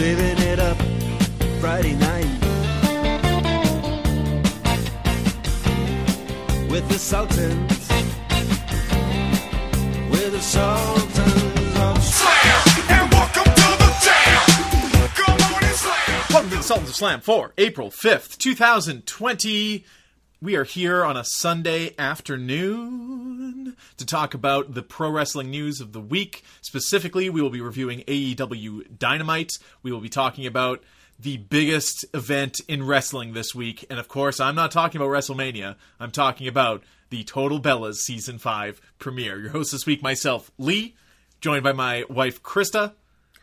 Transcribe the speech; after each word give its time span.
saving 0.00 0.42
it 0.48 0.58
up 0.58 0.78
Friday 1.60 1.94
night 1.94 2.24
with 6.70 6.88
the 6.88 6.98
Sultans, 6.98 7.90
with 10.10 10.32
the 10.32 10.40
Sultans 10.40 11.76
of 11.76 12.02
Slam 12.02 12.88
and 12.88 13.12
welcome 13.12 13.44
to 13.44 13.70
the 13.82 13.90
jam. 14.02 14.40
Slam. 15.74 16.24
Welcome 16.30 16.50
to 16.50 16.56
the 16.56 16.62
Sultans 16.62 16.88
of 16.88 16.96
Slam 16.96 17.20
for 17.20 17.52
April 17.58 17.90
5th, 17.90 18.38
2020. 18.38 19.84
We 20.42 20.56
are 20.56 20.64
here 20.64 21.04
on 21.04 21.18
a 21.18 21.24
Sunday 21.24 21.94
afternoon 21.98 23.76
to 23.98 24.06
talk 24.06 24.32
about 24.32 24.72
the 24.72 24.82
pro 24.82 25.10
wrestling 25.10 25.50
news 25.50 25.82
of 25.82 25.92
the 25.92 26.00
week. 26.00 26.42
Specifically, 26.62 27.28
we 27.28 27.42
will 27.42 27.50
be 27.50 27.60
reviewing 27.60 28.00
AEW 28.08 28.98
Dynamite. 28.98 29.58
We 29.82 29.92
will 29.92 30.00
be 30.00 30.08
talking 30.08 30.46
about 30.46 30.82
the 31.18 31.36
biggest 31.36 32.06
event 32.14 32.58
in 32.68 32.86
wrestling 32.86 33.34
this 33.34 33.54
week. 33.54 33.84
And 33.90 34.00
of 34.00 34.08
course, 34.08 34.40
I'm 34.40 34.54
not 34.54 34.70
talking 34.70 34.98
about 34.98 35.10
WrestleMania. 35.10 35.76
I'm 36.00 36.10
talking 36.10 36.48
about 36.48 36.84
the 37.10 37.22
Total 37.22 37.60
Bellas 37.60 37.96
Season 37.96 38.38
5 38.38 38.80
premiere. 38.98 39.38
Your 39.38 39.50
host 39.50 39.72
this 39.72 39.84
week, 39.84 40.02
myself, 40.02 40.50
Lee, 40.56 40.94
joined 41.42 41.64
by 41.64 41.72
my 41.72 42.06
wife, 42.08 42.42
Krista 42.42 42.92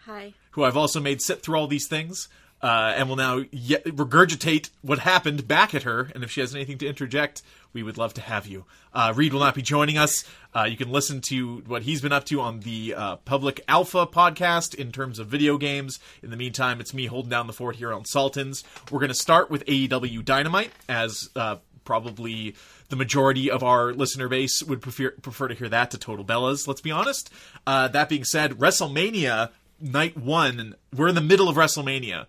Hi. 0.07 0.33
who 0.51 0.63
I've 0.63 0.75
also 0.77 0.99
made 0.99 1.21
sit 1.21 1.43
through 1.43 1.59
all 1.59 1.67
these 1.67 1.87
things, 1.87 2.27
uh, 2.61 2.93
and 2.95 3.07
will 3.07 3.15
now 3.15 3.39
regurgitate 3.41 4.69
what 4.81 4.99
happened 4.99 5.47
back 5.47 5.75
at 5.75 5.83
her. 5.83 6.09
And 6.13 6.23
if 6.23 6.31
she 6.31 6.41
has 6.41 6.55
anything 6.55 6.77
to 6.79 6.87
interject, 6.87 7.41
we 7.73 7.83
would 7.83 7.97
love 7.97 8.13
to 8.15 8.21
have 8.21 8.47
you. 8.47 8.65
Uh, 8.93 9.13
Reed 9.15 9.33
will 9.33 9.41
not 9.41 9.53
be 9.53 9.61
joining 9.61 9.97
us. 9.97 10.23
Uh, 10.55 10.63
you 10.63 10.75
can 10.77 10.91
listen 10.91 11.21
to 11.29 11.57
what 11.67 11.83
he's 11.83 12.01
been 12.01 12.11
up 12.11 12.25
to 12.25 12.41
on 12.41 12.61
the 12.61 12.95
uh, 12.95 13.15
Public 13.17 13.61
Alpha 13.67 14.07
podcast 14.07 14.73
in 14.73 14.91
terms 14.91 15.19
of 15.19 15.27
video 15.27 15.57
games. 15.57 15.99
In 16.23 16.31
the 16.31 16.37
meantime, 16.37 16.79
it's 16.79 16.93
me 16.93 17.05
holding 17.05 17.29
down 17.29 17.45
the 17.45 17.53
fort 17.53 17.75
here 17.75 17.93
on 17.93 18.05
Sultans. 18.05 18.63
We're 18.91 18.99
going 18.99 19.09
to 19.09 19.15
start 19.15 19.51
with 19.51 19.63
AEW 19.65 20.25
Dynamite, 20.25 20.71
as 20.89 21.29
uh, 21.35 21.57
probably 21.85 22.55
the 22.89 22.95
majority 22.95 23.51
of 23.51 23.63
our 23.63 23.93
listener 23.93 24.27
base 24.27 24.63
would 24.63 24.81
prefer 24.81 25.11
prefer 25.11 25.47
to 25.47 25.53
hear 25.55 25.69
that 25.69 25.91
to 25.91 25.97
Total 25.97 26.25
Bellas. 26.25 26.67
Let's 26.67 26.81
be 26.81 26.91
honest. 26.91 27.31
Uh, 27.67 27.87
that 27.89 28.09
being 28.09 28.23
said, 28.23 28.53
WrestleMania 28.53 29.51
night 29.79 30.17
one, 30.17 30.75
we're 30.95 31.07
in 31.07 31.15
the 31.15 31.21
middle 31.21 31.49
of 31.49 31.55
WrestleMania. 31.55 32.25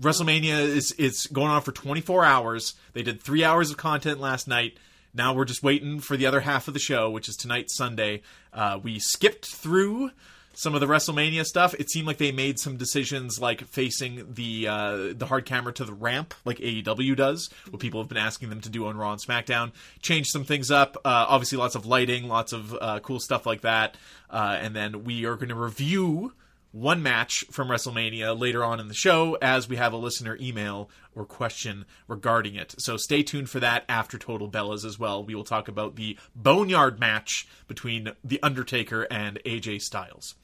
WrestleMania 0.00 0.58
is 0.58 0.92
is 0.92 1.26
going 1.26 1.50
on 1.50 1.62
for 1.62 1.72
24 1.72 2.24
hours. 2.24 2.74
They 2.94 3.02
did 3.02 3.20
three 3.20 3.44
hours 3.44 3.70
of 3.70 3.76
content 3.76 4.20
last 4.20 4.48
night. 4.48 4.78
Now 5.12 5.34
we're 5.34 5.44
just 5.44 5.62
waiting 5.62 6.00
for 6.00 6.16
the 6.16 6.26
other 6.26 6.40
half 6.40 6.68
of 6.68 6.74
the 6.74 6.80
show, 6.80 7.10
which 7.10 7.28
is 7.28 7.36
tonight, 7.36 7.70
Sunday. 7.70 8.22
Uh, 8.52 8.78
we 8.82 8.98
skipped 8.98 9.46
through 9.46 10.10
some 10.54 10.74
of 10.74 10.80
the 10.80 10.86
WrestleMania 10.86 11.44
stuff. 11.44 11.74
It 11.78 11.90
seemed 11.90 12.06
like 12.06 12.18
they 12.18 12.32
made 12.32 12.58
some 12.58 12.76
decisions, 12.76 13.40
like 13.40 13.62
facing 13.62 14.34
the 14.34 14.68
uh, 14.68 14.96
the 15.14 15.26
hard 15.26 15.44
camera 15.44 15.72
to 15.74 15.84
the 15.84 15.92
ramp, 15.92 16.34
like 16.44 16.58
AEW 16.58 17.16
does, 17.16 17.50
what 17.70 17.80
people 17.80 18.00
have 18.00 18.08
been 18.08 18.18
asking 18.18 18.48
them 18.50 18.60
to 18.62 18.68
do 18.68 18.86
on 18.86 18.96
Raw 18.96 19.12
and 19.12 19.20
SmackDown. 19.20 19.72
Change 20.00 20.28
some 20.28 20.44
things 20.44 20.70
up. 20.70 20.96
Uh, 21.04 21.26
obviously, 21.28 21.58
lots 21.58 21.74
of 21.74 21.84
lighting, 21.84 22.28
lots 22.28 22.52
of 22.52 22.74
uh, 22.80 23.00
cool 23.00 23.20
stuff 23.20 23.44
like 23.44 23.62
that. 23.62 23.96
Uh, 24.30 24.58
and 24.60 24.74
then 24.74 25.04
we 25.04 25.26
are 25.26 25.34
going 25.34 25.48
to 25.48 25.54
review 25.54 26.32
one 26.72 27.02
match 27.02 27.44
from 27.50 27.68
WrestleMania 27.68 28.38
later 28.38 28.64
on 28.64 28.78
in 28.80 28.88
the 28.88 28.94
show 28.94 29.36
as 29.42 29.68
we 29.68 29.76
have 29.76 29.92
a 29.92 29.96
listener 29.96 30.36
email 30.40 30.88
or 31.14 31.24
question 31.24 31.84
regarding 32.06 32.54
it. 32.54 32.74
So 32.78 32.96
stay 32.96 33.22
tuned 33.22 33.50
for 33.50 33.60
that 33.60 33.84
after 33.88 34.18
Total 34.18 34.48
Bellas 34.48 34.84
as 34.84 34.98
well. 34.98 35.24
We 35.24 35.34
will 35.34 35.44
talk 35.44 35.68
about 35.68 35.96
the 35.96 36.18
Boneyard 36.34 37.00
match 37.00 37.48
between 37.66 38.12
The 38.22 38.42
Undertaker 38.42 39.02
and 39.10 39.40
AJ 39.44 39.80
Styles. 39.80 40.34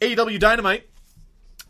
AEW 0.00 0.38
Dynamite 0.38 0.88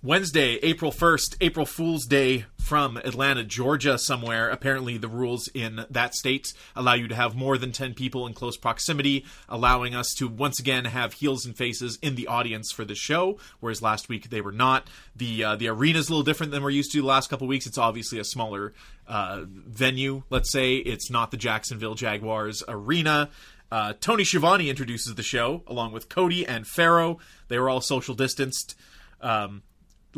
Wednesday, 0.02 0.58
April 0.62 0.92
1st, 0.92 1.36
April 1.40 1.66
Fool's 1.66 2.06
Day 2.06 2.46
from 2.68 2.98
Atlanta, 2.98 3.42
Georgia, 3.42 3.96
somewhere. 3.96 4.50
Apparently, 4.50 4.98
the 4.98 5.08
rules 5.08 5.48
in 5.54 5.86
that 5.88 6.14
state 6.14 6.52
allow 6.76 6.92
you 6.92 7.08
to 7.08 7.14
have 7.14 7.34
more 7.34 7.56
than 7.56 7.72
10 7.72 7.94
people 7.94 8.26
in 8.26 8.34
close 8.34 8.58
proximity, 8.58 9.24
allowing 9.48 9.94
us 9.94 10.12
to 10.18 10.28
once 10.28 10.60
again 10.60 10.84
have 10.84 11.14
heels 11.14 11.46
and 11.46 11.56
faces 11.56 11.98
in 12.02 12.14
the 12.14 12.26
audience 12.26 12.70
for 12.70 12.84
the 12.84 12.94
show, 12.94 13.38
whereas 13.60 13.80
last 13.80 14.10
week 14.10 14.28
they 14.28 14.42
were 14.42 14.52
not. 14.52 14.86
The 15.16 15.44
uh, 15.44 15.56
the 15.56 15.68
arena's 15.70 16.10
a 16.10 16.12
little 16.12 16.22
different 16.22 16.52
than 16.52 16.62
we're 16.62 16.68
used 16.68 16.92
to 16.92 17.00
the 17.00 17.06
last 17.06 17.30
couple 17.30 17.46
weeks. 17.46 17.66
It's 17.66 17.78
obviously 17.78 18.18
a 18.18 18.24
smaller 18.24 18.74
uh, 19.06 19.44
venue, 19.46 20.24
let's 20.28 20.52
say. 20.52 20.76
It's 20.76 21.10
not 21.10 21.30
the 21.30 21.38
Jacksonville 21.38 21.94
Jaguars 21.94 22.62
arena. 22.68 23.30
Uh, 23.72 23.94
Tony 23.98 24.24
Schiavone 24.24 24.68
introduces 24.68 25.14
the 25.14 25.22
show 25.22 25.62
along 25.66 25.92
with 25.92 26.10
Cody 26.10 26.46
and 26.46 26.66
Pharaoh. 26.66 27.18
They 27.48 27.58
were 27.58 27.70
all 27.70 27.80
social 27.80 28.14
distanced. 28.14 28.74
Um, 29.22 29.62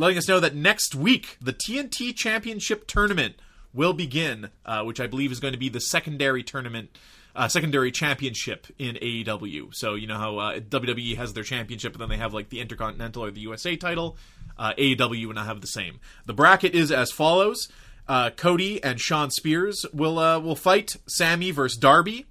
letting 0.01 0.17
us 0.17 0.27
know 0.27 0.41
that 0.41 0.55
next 0.55 0.95
week 0.95 1.37
the 1.43 1.53
TNT 1.53 2.17
Championship 2.17 2.87
Tournament 2.87 3.35
will 3.75 3.93
begin, 3.93 4.49
uh, 4.65 4.83
which 4.83 4.99
I 4.99 5.07
believe 5.07 5.31
is 5.31 5.41
going 5.41 5.53
to 5.53 5.59
be 5.59 5.69
the 5.69 5.81
secondary 5.81 6.43
tournament, 6.43 6.97
uh, 7.37 7.49
secondary 7.49 7.93
championship 7.93 8.67
in 8.79 8.97
AEW. 8.97 9.75
So 9.75 9.95
you 9.95 10.07
know 10.07 10.17
how 10.17 10.39
uh, 10.39 10.61
WWE 10.61 11.17
has 11.17 11.35
their 11.35 11.45
championship, 11.45 11.93
and 11.93 12.01
then 12.01 12.09
they 12.09 12.17
have 12.17 12.33
like 12.33 12.49
the 12.49 12.61
Intercontinental 12.61 13.23
or 13.23 13.31
the 13.31 13.43
USA 13.43 13.77
title. 13.77 14.17
Uh, 14.59 14.73
AEW 14.79 15.27
will 15.27 15.35
now 15.35 15.45
have 15.45 15.61
the 15.61 15.67
same. 15.67 16.01
The 16.25 16.35
bracket 16.35 16.75
is 16.75 16.91
as 16.91 17.13
follows: 17.13 17.69
uh, 18.09 18.31
Cody 18.31 18.83
and 18.83 18.99
Shawn 18.99 19.31
Spears 19.31 19.85
will 19.93 20.19
uh, 20.19 20.41
will 20.41 20.57
fight 20.57 20.97
Sammy 21.07 21.51
versus 21.51 21.79
Darby. 21.79 22.25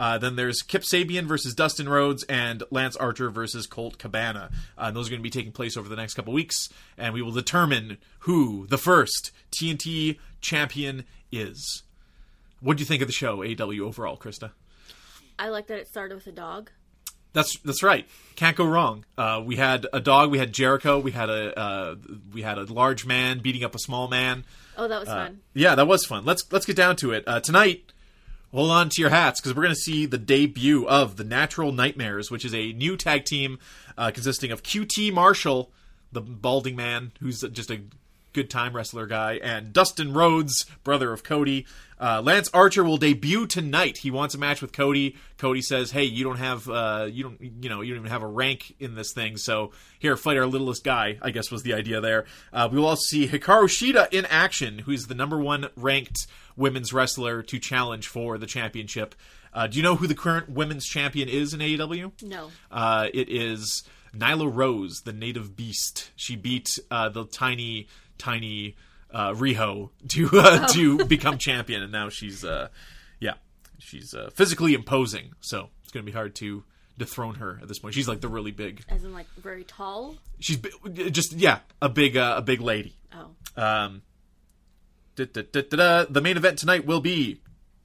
Uh, 0.00 0.16
then 0.18 0.34
there's 0.34 0.62
Kip 0.62 0.82
Sabian 0.82 1.26
versus 1.26 1.54
Dustin 1.54 1.88
Rhodes 1.88 2.22
and 2.24 2.62
Lance 2.70 2.96
Archer 2.96 3.28
versus 3.30 3.66
Colt 3.66 3.98
Cabana. 3.98 4.50
Uh, 4.78 4.84
and 4.86 4.96
those 4.96 5.08
are 5.08 5.10
going 5.10 5.20
to 5.20 5.22
be 5.22 5.28
taking 5.30 5.52
place 5.52 5.76
over 5.76 5.88
the 5.90 5.94
next 5.96 6.14
couple 6.14 6.32
weeks, 6.32 6.70
and 6.96 7.12
we 7.12 7.20
will 7.20 7.30
determine 7.32 7.98
who 8.20 8.66
the 8.68 8.78
first 8.78 9.30
TNT 9.52 10.18
champion 10.40 11.04
is. 11.30 11.82
What 12.60 12.78
do 12.78 12.80
you 12.82 12.86
think 12.86 13.02
of 13.02 13.08
the 13.08 13.12
show, 13.12 13.38
AEW 13.38 13.80
overall, 13.82 14.16
Krista? 14.16 14.52
I 15.38 15.48
like 15.50 15.66
that 15.66 15.78
it 15.78 15.86
started 15.88 16.14
with 16.14 16.26
a 16.26 16.32
dog. 16.32 16.70
That's 17.32 17.58
that's 17.60 17.82
right. 17.82 18.08
Can't 18.34 18.56
go 18.56 18.64
wrong. 18.66 19.04
Uh, 19.16 19.40
we 19.44 19.54
had 19.56 19.86
a 19.92 20.00
dog. 20.00 20.30
We 20.32 20.38
had 20.38 20.52
Jericho. 20.52 20.98
We 20.98 21.12
had 21.12 21.30
a 21.30 21.56
uh, 21.58 21.94
we 22.32 22.42
had 22.42 22.58
a 22.58 22.64
large 22.64 23.06
man 23.06 23.38
beating 23.38 23.62
up 23.62 23.74
a 23.74 23.78
small 23.78 24.08
man. 24.08 24.44
Oh, 24.76 24.88
that 24.88 24.98
was 24.98 25.08
Uh, 25.08 25.14
fun. 25.26 25.40
Yeah, 25.54 25.76
that 25.76 25.86
was 25.86 26.04
fun. 26.04 26.24
Let's 26.24 26.44
let's 26.50 26.66
get 26.66 26.74
down 26.74 26.96
to 26.96 27.12
it. 27.12 27.22
Uh, 27.28 27.38
tonight, 27.38 27.84
hold 28.52 28.70
on 28.70 28.88
to 28.90 29.00
your 29.00 29.10
hats 29.10 29.40
because 29.40 29.54
we're 29.54 29.62
going 29.62 29.74
to 29.74 29.80
see 29.80 30.06
the 30.06 30.18
debut 30.18 30.86
of 30.86 31.16
the 31.16 31.24
Natural 31.24 31.72
Nightmares, 31.72 32.30
which 32.30 32.44
is 32.44 32.54
a 32.54 32.72
new 32.72 32.96
tag 32.96 33.24
team 33.24 33.58
uh, 33.96 34.10
consisting 34.10 34.50
of 34.50 34.62
QT 34.62 35.12
Marshall, 35.12 35.70
the 36.12 36.20
balding 36.20 36.76
man 36.76 37.12
who's 37.20 37.40
just 37.40 37.70
a 37.70 37.80
good 38.32 38.50
time 38.50 38.74
wrestler 38.74 39.06
guy, 39.06 39.34
and 39.42 39.72
Dustin 39.72 40.12
Rhodes, 40.12 40.66
brother 40.84 41.12
of 41.12 41.22
Cody. 41.22 41.66
Uh, 42.00 42.22
Lance 42.24 42.48
Archer 42.54 42.82
will 42.82 42.96
debut 42.96 43.46
tonight. 43.46 43.98
He 43.98 44.10
wants 44.10 44.34
a 44.34 44.38
match 44.38 44.62
with 44.62 44.72
Cody. 44.72 45.16
Cody 45.36 45.60
says, 45.60 45.90
"Hey, 45.90 46.04
you 46.04 46.24
don't 46.24 46.38
have, 46.38 46.68
uh, 46.68 47.08
you 47.10 47.24
don't, 47.24 47.40
you 47.40 47.68
know, 47.68 47.82
you 47.82 47.92
don't 47.92 48.00
even 48.00 48.10
have 48.10 48.22
a 48.22 48.26
rank 48.26 48.74
in 48.78 48.94
this 48.94 49.12
thing. 49.12 49.36
So 49.36 49.72
here, 49.98 50.16
fight 50.16 50.38
our 50.38 50.46
littlest 50.46 50.82
guy." 50.82 51.18
I 51.20 51.30
guess 51.30 51.50
was 51.50 51.62
the 51.62 51.74
idea 51.74 52.00
there. 52.00 52.24
Uh, 52.52 52.68
we 52.70 52.78
will 52.78 52.86
also 52.86 53.02
see 53.02 53.28
Hikaru 53.28 53.64
Shida 53.64 54.12
in 54.12 54.24
action, 54.26 54.80
who's 54.80 55.06
the 55.06 55.14
number 55.14 55.38
one 55.38 55.68
ranked 55.76 56.26
women's 56.56 56.92
wrestler 56.92 57.42
to 57.42 57.58
challenge 57.58 58.06
for 58.08 58.38
the 58.38 58.46
championship. 58.46 59.14
Uh, 59.52 59.66
do 59.66 59.76
you 59.76 59.82
know 59.82 59.96
who 59.96 60.06
the 60.06 60.14
current 60.14 60.48
women's 60.48 60.86
champion 60.86 61.28
is 61.28 61.52
in 61.52 61.60
AEW? 61.60 62.22
No. 62.22 62.50
Uh, 62.70 63.08
it 63.12 63.28
is 63.28 63.82
Nyla 64.16 64.52
Rose, 64.52 65.02
the 65.04 65.12
native 65.12 65.56
beast. 65.56 66.10
She 66.16 66.36
beat 66.36 66.78
uh, 66.90 67.08
the 67.08 67.24
tiny, 67.24 67.88
tiny 68.20 68.76
uh, 69.12 69.32
Riho 69.32 69.90
to 70.08 70.28
uh, 70.32 70.68
to 70.68 71.04
become 71.06 71.38
champion, 71.38 71.82
and 71.82 71.90
now 71.90 72.08
she's 72.08 72.44
uh, 72.44 72.68
yeah, 73.18 73.34
she's 73.78 74.14
uh, 74.14 74.30
physically 74.32 74.74
imposing. 74.74 75.32
So 75.40 75.70
it's 75.82 75.92
going 75.92 76.04
to 76.04 76.10
be 76.10 76.14
hard 76.14 76.34
to 76.36 76.62
dethrone 76.98 77.36
her 77.36 77.58
at 77.60 77.66
this 77.66 77.78
point. 77.78 77.94
She's 77.94 78.06
like 78.06 78.20
the 78.20 78.28
really 78.28 78.52
big. 78.52 78.84
As 78.88 79.04
in, 79.04 79.12
like, 79.12 79.26
very 79.36 79.64
tall? 79.64 80.14
She's 80.38 80.58
bi- 80.58 80.70
just 81.10 81.32
yeah, 81.32 81.60
a 81.82 81.88
big 81.88 82.16
uh, 82.16 82.34
a 82.36 82.42
big 82.42 82.60
lady. 82.60 82.94
Oh. 83.12 83.62
Um, 83.62 84.02
da, 85.16 85.24
da, 85.24 85.42
da, 85.50 85.62
da, 85.62 85.76
da. 85.76 86.04
The 86.08 86.20
main 86.20 86.36
event 86.36 86.58
tonight 86.58 86.86
will 86.86 87.00
be 87.00 87.40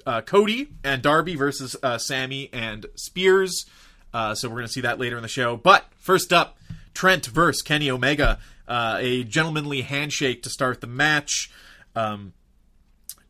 uh, 0.06 0.22
Cody 0.22 0.70
and 0.84 1.02
Darby 1.02 1.36
versus 1.36 1.76
uh, 1.81 1.98
Sammy 1.98 2.50
and 2.54 2.86
Spears. 2.96 3.66
Uh, 4.14 4.36
so 4.36 4.48
we're 4.48 4.56
going 4.56 4.68
to 4.68 4.72
see 4.72 4.81
that 4.81 5.00
later 5.00 5.18
in 5.18 5.24
the 5.24 5.28
show. 5.28 5.58
But 5.58 5.86
first 5.98 6.31
up, 6.31 6.58
Trent 6.94 7.26
versus 7.26 7.62
Kenny 7.62 7.90
Omega. 7.90 8.40
Uh, 8.68 8.98
a 9.00 9.24
gentlemanly 9.24 9.82
handshake 9.82 10.44
to 10.44 10.50
start 10.50 10.82
the 10.82 10.88
match. 10.88 11.52
Um, 11.96 12.34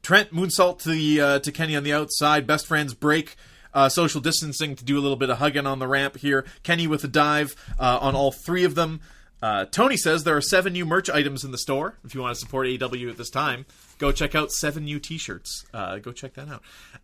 Trent 0.02 0.32
moonsault 0.32 0.80
to 0.80 0.90
the 0.90 1.22
uh, 1.22 1.40
to 1.40 1.52
Kenny 1.52 1.76
on 1.76 1.84
the 1.84 1.94
outside. 1.94 2.46
Best 2.46 2.68
friends 2.68 2.94
break 2.94 3.36
uh, 3.74 3.90
social 3.90 4.22
distancing 4.22 4.76
to 4.76 4.86
do 4.86 4.98
a 4.98 5.02
little 5.02 5.18
bit 5.18 5.30
of 5.30 5.40
hugging 5.40 5.66
on 5.66 5.80
the 5.80 5.88
ramp 5.88 6.18
here. 6.18 6.46
Kenny 6.64 6.88
with 6.88 7.04
a 7.04 7.08
dive 7.08 7.56
uh, 7.80 7.98
on 8.02 8.16
all 8.16 8.32
three 8.32 8.64
of 8.64 8.76
them. 8.76 9.02
Uh, 9.42 9.66
Tony 9.66 9.98
says 9.98 10.24
there 10.24 10.38
are 10.38 10.42
seven 10.42 10.74
new 10.74 10.86
merch 10.86 11.10
items 11.10 11.44
in 11.44 11.52
the 11.52 11.58
store. 11.58 11.98
If 12.04 12.16
you 12.16 12.22
want 12.22 12.36
to 12.36 12.40
support 12.40 12.68
AEW 12.68 13.10
at 13.10 13.18
this 13.18 13.30
time, 13.30 13.66
go 13.98 14.12
check 14.12 14.34
out 14.34 14.52
seven 14.52 14.86
new 14.86 15.00
T-shirts. 15.00 15.66
Go 15.74 16.12
check 16.14 16.36
that 16.36 16.48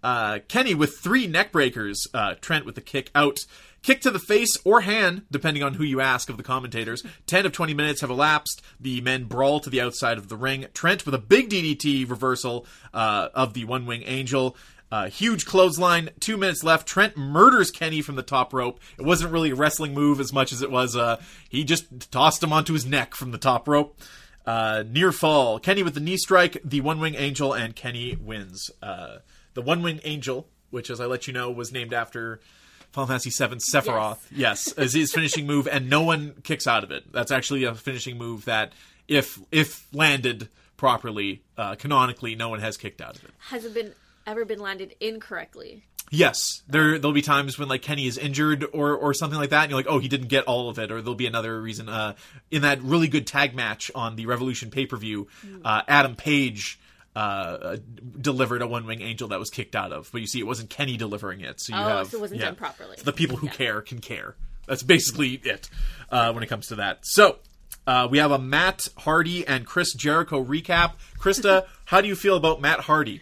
out. 0.03 0.47
Kenny 0.47 0.73
with 0.73 0.97
three 0.97 1.27
neck 1.27 1.51
breakers. 1.51 2.07
Trent 2.39 2.65
with 2.65 2.75
the 2.75 2.81
kick 2.81 3.11
out. 3.13 3.45
Kick 3.83 4.01
to 4.01 4.11
the 4.11 4.19
face 4.19 4.57
or 4.63 4.81
hand, 4.81 5.23
depending 5.31 5.63
on 5.63 5.73
who 5.73 5.83
you 5.83 6.01
ask 6.01 6.29
of 6.29 6.37
the 6.37 6.43
commentators. 6.43 7.03
10 7.25 7.47
of 7.47 7.51
20 7.51 7.73
minutes 7.73 8.01
have 8.01 8.11
elapsed. 8.11 8.61
The 8.79 9.01
men 9.01 9.23
brawl 9.23 9.59
to 9.59 9.71
the 9.71 9.81
outside 9.81 10.19
of 10.19 10.29
the 10.29 10.37
ring. 10.37 10.67
Trent 10.73 11.03
with 11.05 11.15
a 11.15 11.19
big 11.19 11.49
DDT 11.49 12.07
reversal 12.07 12.67
uh, 12.93 13.29
of 13.33 13.53
the 13.53 13.65
one 13.65 13.87
wing 13.87 14.03
angel. 14.05 14.55
Uh, 14.91 15.07
huge 15.07 15.45
clothesline. 15.47 16.09
Two 16.19 16.37
minutes 16.37 16.63
left. 16.63 16.87
Trent 16.87 17.17
murders 17.17 17.71
Kenny 17.71 18.01
from 18.03 18.15
the 18.15 18.21
top 18.21 18.53
rope. 18.53 18.79
It 18.99 19.05
wasn't 19.05 19.31
really 19.31 19.49
a 19.49 19.55
wrestling 19.55 19.95
move 19.95 20.19
as 20.19 20.31
much 20.31 20.51
as 20.51 20.61
it 20.61 20.69
was. 20.69 20.95
Uh, 20.95 21.19
he 21.49 21.63
just 21.63 22.11
tossed 22.11 22.43
him 22.43 22.53
onto 22.53 22.73
his 22.73 22.85
neck 22.85 23.15
from 23.15 23.31
the 23.31 23.37
top 23.39 23.67
rope. 23.67 23.99
Uh, 24.45 24.83
near 24.87 25.11
fall. 25.11 25.59
Kenny 25.59 25.81
with 25.81 25.95
the 25.95 25.99
knee 25.99 26.17
strike. 26.17 26.57
The 26.63 26.81
one 26.81 26.99
wing 26.99 27.15
angel 27.15 27.53
and 27.53 27.75
Kenny 27.75 28.15
wins. 28.15 28.69
Uh, 28.83 29.17
the 29.53 29.61
one 29.61 29.81
wing 29.81 30.01
angel, 30.03 30.47
which, 30.69 30.89
as 30.89 30.99
I 30.99 31.05
let 31.05 31.25
you 31.25 31.33
know, 31.33 31.49
was 31.49 31.71
named 31.71 31.93
after 31.93 32.41
Final 32.91 33.07
Fantasy 33.07 33.29
VII 33.29 33.55
Sephiroth. 33.73 34.19
Yes, 34.31 34.71
is 34.73 34.93
his 34.93 35.13
finishing 35.13 35.47
move, 35.47 35.67
and 35.67 35.89
no 35.89 36.01
one 36.03 36.35
kicks 36.43 36.67
out 36.67 36.83
of 36.83 36.91
it. 36.91 37.11
That's 37.11 37.31
actually 37.31 37.63
a 37.63 37.73
finishing 37.73 38.17
move 38.17 38.45
that, 38.45 38.73
if 39.07 39.39
if 39.51 39.87
landed 39.93 40.49
properly, 40.77 41.43
uh, 41.57 41.75
canonically, 41.75 42.35
no 42.35 42.49
one 42.49 42.59
has 42.59 42.75
kicked 42.77 43.01
out 43.01 43.15
of 43.15 43.23
it. 43.23 43.31
Has 43.49 43.65
it 43.65 43.73
been 43.73 43.93
ever 44.27 44.45
been 44.45 44.59
landed 44.59 44.95
incorrectly? 44.99 45.83
Yes, 46.13 46.61
there 46.67 46.99
there'll 46.99 47.13
be 47.13 47.21
times 47.21 47.57
when 47.57 47.69
like 47.69 47.81
Kenny 47.81 48.05
is 48.05 48.17
injured 48.17 48.65
or 48.73 48.93
or 48.93 49.13
something 49.13 49.39
like 49.39 49.51
that, 49.51 49.63
and 49.63 49.71
you're 49.71 49.79
like, 49.79 49.87
oh, 49.87 49.99
he 49.99 50.09
didn't 50.09 50.27
get 50.27 50.43
all 50.43 50.69
of 50.69 50.77
it, 50.77 50.91
or 50.91 51.01
there'll 51.01 51.15
be 51.15 51.27
another 51.27 51.61
reason. 51.61 51.87
Uh, 51.87 52.15
in 52.51 52.63
that 52.63 52.81
really 52.81 53.07
good 53.07 53.25
tag 53.25 53.55
match 53.55 53.89
on 53.95 54.17
the 54.17 54.25
Revolution 54.25 54.69
pay 54.69 54.85
per 54.85 54.97
view, 54.97 55.27
uh, 55.63 55.83
Adam 55.87 56.15
Page. 56.17 56.77
Uh, 57.13 57.19
uh, 57.19 57.77
delivered 58.21 58.61
a 58.61 58.67
one 58.67 58.85
wing 58.85 59.01
angel 59.01 59.27
that 59.27 59.37
was 59.39 59.49
kicked 59.49 59.75
out 59.75 59.91
of, 59.91 60.09
but 60.13 60.21
you 60.21 60.27
see, 60.27 60.39
it 60.39 60.47
wasn't 60.47 60.69
Kenny 60.69 60.95
delivering 60.95 61.41
it. 61.41 61.59
So 61.59 61.75
you 61.75 61.81
Oh, 61.81 61.83
have 61.83 62.07
so 62.07 62.17
it 62.17 62.21
wasn't 62.21 62.39
yeah. 62.39 62.45
done 62.47 62.55
properly. 62.55 62.95
So 62.95 63.03
the 63.03 63.11
people 63.11 63.35
who 63.35 63.47
Yeah. 63.47 63.51
care 63.53 63.81
can 63.81 63.99
care. 63.99 64.35
That's 64.65 64.81
basically 64.81 65.33
it 65.43 65.69
uh, 66.09 66.31
when 66.31 66.41
it 66.41 66.47
comes 66.47 66.67
to 66.67 66.75
that. 66.75 66.99
So 67.01 67.39
uh, 67.85 68.07
we 68.09 68.19
have 68.19 68.31
a 68.31 68.39
Matt 68.39 68.87
Hardy 68.99 69.45
and 69.45 69.65
Chris 69.65 69.93
Jericho 69.93 70.41
recap. 70.41 70.93
Krista, 71.19 71.65
how 71.85 71.99
do 71.99 72.07
you 72.07 72.15
feel 72.15 72.37
about 72.37 72.61
Matt 72.61 72.79
Hardy? 72.81 73.19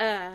Uh, 0.00 0.30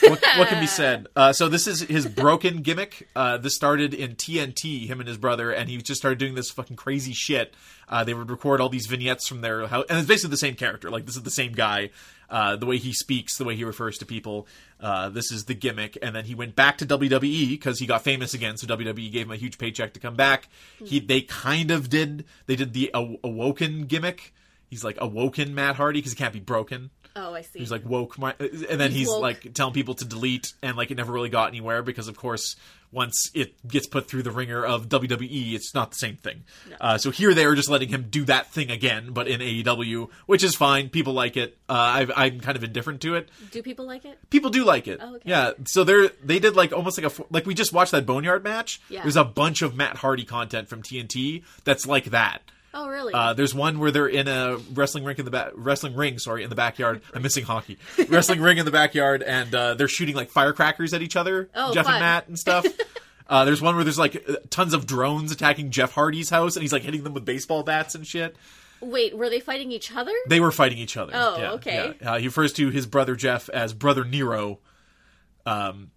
what, 0.00 0.24
what 0.38 0.48
can 0.48 0.60
be 0.60 0.66
said? 0.66 1.06
Uh, 1.16 1.32
so 1.32 1.48
this 1.48 1.66
is 1.66 1.80
his 1.82 2.06
broken 2.06 2.60
gimmick. 2.62 3.08
Uh, 3.14 3.36
this 3.38 3.54
started 3.54 3.94
in 3.94 4.16
TNT, 4.16 4.86
him 4.86 4.98
and 4.98 5.08
his 5.08 5.16
brother, 5.16 5.52
and 5.52 5.68
he 5.68 5.76
just 5.78 6.00
started 6.00 6.18
doing 6.18 6.34
this 6.34 6.50
fucking 6.50 6.76
crazy 6.76 7.12
shit. 7.12 7.54
Uh, 7.88 8.02
they 8.02 8.14
would 8.14 8.30
record 8.30 8.60
all 8.60 8.68
these 8.68 8.86
vignettes 8.86 9.28
from 9.28 9.42
their 9.42 9.66
house, 9.68 9.84
and 9.88 9.98
it's 9.98 10.08
basically 10.08 10.30
the 10.30 10.36
same 10.38 10.54
character. 10.56 10.90
Like 10.90 11.06
this 11.06 11.16
is 11.16 11.22
the 11.22 11.30
same 11.30 11.52
guy. 11.52 11.90
Uh, 12.28 12.56
the 12.56 12.66
way 12.66 12.78
he 12.78 12.92
speaks, 12.92 13.38
the 13.38 13.44
way 13.44 13.54
he 13.54 13.62
refers 13.64 13.96
to 13.98 14.06
people. 14.06 14.48
Uh, 14.80 15.08
this 15.08 15.30
is 15.30 15.44
the 15.44 15.54
gimmick, 15.54 15.96
and 16.02 16.16
then 16.16 16.24
he 16.24 16.34
went 16.34 16.56
back 16.56 16.78
to 16.78 16.86
WWE 16.86 17.48
because 17.50 17.78
he 17.78 17.86
got 17.86 18.02
famous 18.02 18.34
again. 18.34 18.56
So 18.56 18.66
WWE 18.66 19.12
gave 19.12 19.26
him 19.26 19.32
a 19.32 19.36
huge 19.36 19.58
paycheck 19.58 19.92
to 19.94 20.00
come 20.00 20.16
back. 20.16 20.48
He 20.82 20.98
they 20.98 21.20
kind 21.20 21.70
of 21.70 21.88
did. 21.88 22.24
They 22.46 22.56
did 22.56 22.72
the 22.72 22.90
aw- 22.92 23.18
awoken 23.22 23.84
gimmick. 23.84 24.32
He's 24.68 24.82
like 24.82 24.96
awoken 25.00 25.54
Matt 25.54 25.76
Hardy 25.76 26.00
because 26.00 26.12
he 26.12 26.16
can't 26.16 26.32
be 26.32 26.40
broken. 26.40 26.90
Oh, 27.16 27.34
I 27.34 27.42
see. 27.42 27.58
He's 27.60 27.70
like 27.70 27.84
woke 27.84 28.18
my, 28.18 28.34
and 28.38 28.80
then 28.80 28.90
He's 28.90 29.00
he's 29.00 29.10
like 29.10 29.52
telling 29.54 29.74
people 29.74 29.94
to 29.94 30.04
delete, 30.04 30.52
and 30.62 30.76
like 30.76 30.90
it 30.90 30.96
never 30.96 31.12
really 31.12 31.28
got 31.28 31.48
anywhere 31.48 31.82
because, 31.82 32.08
of 32.08 32.16
course, 32.16 32.56
once 32.90 33.30
it 33.34 33.54
gets 33.66 33.86
put 33.86 34.08
through 34.08 34.22
the 34.22 34.30
ringer 34.30 34.64
of 34.64 34.88
WWE, 34.88 35.52
it's 35.54 35.74
not 35.74 35.90
the 35.90 35.96
same 35.96 36.16
thing. 36.16 36.44
Uh, 36.80 36.96
so 36.96 37.10
here 37.10 37.34
they 37.34 37.44
are 37.44 37.54
just 37.54 37.68
letting 37.68 37.88
him 37.88 38.06
do 38.08 38.24
that 38.24 38.52
thing 38.52 38.70
again, 38.70 39.10
but 39.12 39.26
in 39.26 39.40
AEW, 39.40 40.08
which 40.26 40.44
is 40.44 40.54
fine. 40.54 40.88
People 40.88 41.12
like 41.12 41.36
it. 41.36 41.58
Uh, 41.68 41.72
I've, 41.72 42.12
I'm 42.14 42.40
kind 42.40 42.56
of 42.56 42.62
indifferent 42.62 43.00
to 43.02 43.16
it. 43.16 43.28
Do 43.50 43.62
people 43.62 43.84
like 43.86 44.04
it? 44.04 44.18
People 44.30 44.50
do 44.50 44.64
like 44.64 44.86
it. 44.86 45.00
Oh, 45.02 45.16
okay. 45.16 45.28
Yeah. 45.28 45.52
So 45.66 45.82
they're 45.82 46.08
they 46.22 46.38
did 46.38 46.54
like 46.54 46.72
almost 46.72 47.02
like 47.02 47.12
a 47.18 47.24
like 47.30 47.46
we 47.46 47.54
just 47.54 47.72
watched 47.72 47.92
that 47.92 48.06
Boneyard 48.06 48.44
match. 48.44 48.80
Yeah. 48.88 49.02
There's 49.02 49.16
a 49.16 49.24
bunch 49.24 49.62
of 49.62 49.74
Matt 49.74 49.96
Hardy 49.96 50.24
content 50.24 50.68
from 50.68 50.82
TNT 50.82 51.42
that's 51.64 51.86
like 51.86 52.06
that. 52.06 52.42
Oh, 52.76 52.88
really? 52.88 53.12
Uh, 53.14 53.32
there's 53.34 53.54
one 53.54 53.78
where 53.78 53.90
they're 53.92 54.08
in 54.08 54.26
a 54.26 54.56
wrestling 54.74 55.04
rink 55.04 55.20
in 55.20 55.24
the 55.24 55.30
back, 55.30 55.52
wrestling 55.54 55.94
ring, 55.94 56.18
sorry, 56.18 56.42
in 56.42 56.50
the 56.50 56.56
backyard. 56.56 57.00
I'm 57.14 57.22
missing 57.22 57.44
hockey. 57.44 57.78
wrestling 58.08 58.40
ring 58.40 58.58
in 58.58 58.64
the 58.64 58.72
backyard, 58.72 59.22
and 59.22 59.54
uh, 59.54 59.74
they're 59.74 59.86
shooting 59.88 60.16
like 60.16 60.30
firecrackers 60.30 60.92
at 60.92 61.00
each 61.00 61.14
other, 61.16 61.48
Oh, 61.54 61.72
Jeff 61.72 61.86
and. 61.88 62.00
Matt 62.00 62.26
and 62.28 62.38
stuff. 62.38 62.66
uh, 63.28 63.44
there's 63.44 63.62
one 63.62 63.76
where 63.76 63.84
there's 63.84 63.98
like 63.98 64.26
tons 64.50 64.74
of 64.74 64.86
drones 64.86 65.30
attacking 65.30 65.70
Jeff 65.70 65.92
Hardy's 65.92 66.30
house, 66.30 66.56
and 66.56 66.62
he's 66.62 66.72
like 66.72 66.82
hitting 66.82 67.04
them 67.04 67.14
with 67.14 67.24
baseball 67.24 67.62
bats 67.62 67.94
and 67.94 68.04
shit. 68.06 68.34
Wait, 68.80 69.16
were 69.16 69.30
they 69.30 69.40
fighting 69.40 69.70
each 69.70 69.94
other? 69.94 70.12
They 70.28 70.40
were 70.40 70.50
fighting 70.50 70.78
each 70.78 70.96
other. 70.96 71.12
Oh, 71.14 71.38
Yeah, 71.38 71.52
okay. 71.52 71.94
yeah. 72.02 72.12
Uh, 72.14 72.18
he 72.18 72.26
refers 72.26 72.52
to 72.54 72.70
his 72.70 72.86
brother 72.86 73.14
Jeff 73.14 73.48
as 73.50 73.72
brother 73.72 74.04
Nero. 74.04 74.58
Um, 75.46 75.90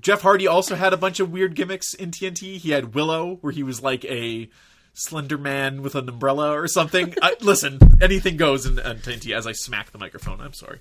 Jeff 0.00 0.22
Hardy 0.22 0.46
also 0.46 0.74
had 0.74 0.92
a 0.92 0.96
bunch 0.96 1.20
of 1.20 1.30
weird 1.30 1.54
gimmicks 1.54 1.94
in 1.94 2.10
TNT. 2.10 2.56
He 2.58 2.70
had 2.72 2.94
Willow, 2.94 3.36
where 3.42 3.52
he 3.52 3.62
was 3.62 3.82
like 3.82 4.04
a 4.06 4.50
slender 4.94 5.36
man 5.36 5.82
with 5.82 5.94
an 5.94 6.08
umbrella 6.08 6.58
or 6.58 6.66
something. 6.66 7.14
I, 7.20 7.36
listen, 7.40 7.78
anything 8.00 8.36
goes 8.36 8.64
in, 8.64 8.78
in 8.78 8.98
TNT. 8.98 9.36
As 9.36 9.46
I 9.46 9.52
smack 9.52 9.90
the 9.90 9.98
microphone, 9.98 10.40
I'm 10.40 10.54
sorry. 10.54 10.80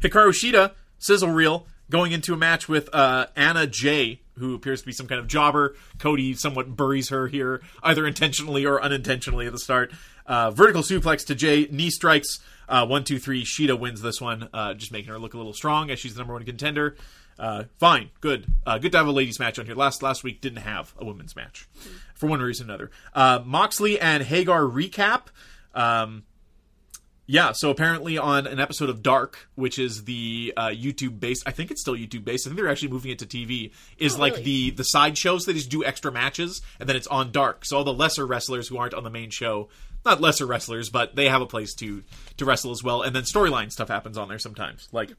Hikaru 0.00 0.30
Shida, 0.30 0.72
sizzle 0.98 1.30
reel, 1.30 1.66
going 1.90 2.12
into 2.12 2.32
a 2.32 2.36
match 2.36 2.68
with 2.68 2.88
uh, 2.94 3.26
Anna 3.36 3.66
Jay, 3.66 4.20
who 4.38 4.54
appears 4.54 4.80
to 4.80 4.86
be 4.86 4.92
some 4.92 5.06
kind 5.06 5.18
of 5.18 5.26
jobber. 5.26 5.74
Cody 5.98 6.34
somewhat 6.34 6.76
buries 6.76 7.08
her 7.10 7.26
here, 7.26 7.62
either 7.82 8.06
intentionally 8.06 8.64
or 8.64 8.82
unintentionally 8.82 9.46
at 9.46 9.52
the 9.52 9.58
start. 9.58 9.92
Uh, 10.26 10.50
vertical 10.50 10.82
suplex 10.82 11.24
to 11.26 11.34
Jay, 11.34 11.68
knee 11.70 11.90
strikes. 11.90 12.40
Uh, 12.68 12.84
one, 12.84 13.04
two, 13.04 13.18
three. 13.18 13.44
Shida 13.44 13.78
wins 13.78 14.02
this 14.02 14.20
one, 14.20 14.48
uh, 14.52 14.74
just 14.74 14.90
making 14.90 15.10
her 15.10 15.18
look 15.18 15.34
a 15.34 15.36
little 15.36 15.52
strong 15.52 15.90
as 15.90 16.00
she's 16.00 16.14
the 16.14 16.18
number 16.18 16.34
one 16.34 16.44
contender. 16.44 16.96
Uh, 17.38 17.64
fine, 17.78 18.10
good, 18.20 18.46
uh, 18.66 18.78
good 18.78 18.92
to 18.92 18.98
have 18.98 19.06
a 19.06 19.12
ladies 19.12 19.38
match 19.38 19.58
on 19.58 19.66
here. 19.66 19.74
Last 19.74 20.02
last 20.02 20.24
week 20.24 20.40
didn't 20.40 20.62
have 20.62 20.94
a 20.98 21.04
women's 21.04 21.36
match 21.36 21.68
for 22.14 22.26
one 22.28 22.40
reason 22.40 22.70
or 22.70 22.74
another. 22.74 22.90
Uh, 23.14 23.40
Moxley 23.44 24.00
and 24.00 24.22
Hager 24.22 24.66
recap. 24.66 25.26
Um, 25.74 26.24
yeah, 27.28 27.50
so 27.52 27.70
apparently 27.70 28.16
on 28.18 28.46
an 28.46 28.60
episode 28.60 28.88
of 28.88 29.02
Dark, 29.02 29.48
which 29.56 29.80
is 29.80 30.04
the 30.04 30.54
uh, 30.56 30.68
YouTube 30.68 31.18
based, 31.18 31.42
I 31.44 31.50
think 31.50 31.72
it's 31.72 31.80
still 31.80 31.94
YouTube 31.96 32.24
based. 32.24 32.46
I 32.46 32.50
think 32.50 32.56
they're 32.60 32.70
actually 32.70 32.90
moving 32.92 33.10
it 33.10 33.18
to 33.18 33.26
TV. 33.26 33.72
Is 33.98 34.14
Oh, 34.14 34.20
like 34.20 34.34
really? 34.34 34.44
the 34.44 34.70
the 34.70 34.84
side 34.84 35.18
shows 35.18 35.44
they 35.44 35.52
just 35.52 35.68
do 35.68 35.84
extra 35.84 36.12
matches, 36.12 36.62
and 36.78 36.88
then 36.88 36.94
it's 36.94 37.08
on 37.08 37.32
Dark. 37.32 37.64
So 37.66 37.78
all 37.78 37.84
the 37.84 37.92
lesser 37.92 38.24
wrestlers 38.26 38.68
who 38.68 38.78
aren't 38.78 38.94
on 38.94 39.02
the 39.02 39.10
main 39.10 39.30
show, 39.30 39.68
not 40.04 40.20
lesser 40.20 40.46
wrestlers, 40.46 40.88
but 40.88 41.16
they 41.16 41.28
have 41.28 41.42
a 41.42 41.46
place 41.46 41.74
to 41.74 42.04
to 42.36 42.44
wrestle 42.44 42.70
as 42.70 42.84
well. 42.84 43.02
And 43.02 43.14
then 43.14 43.24
storyline 43.24 43.72
stuff 43.72 43.88
happens 43.88 44.16
on 44.16 44.28
there 44.28 44.38
sometimes. 44.38 44.88
Like 44.92 45.12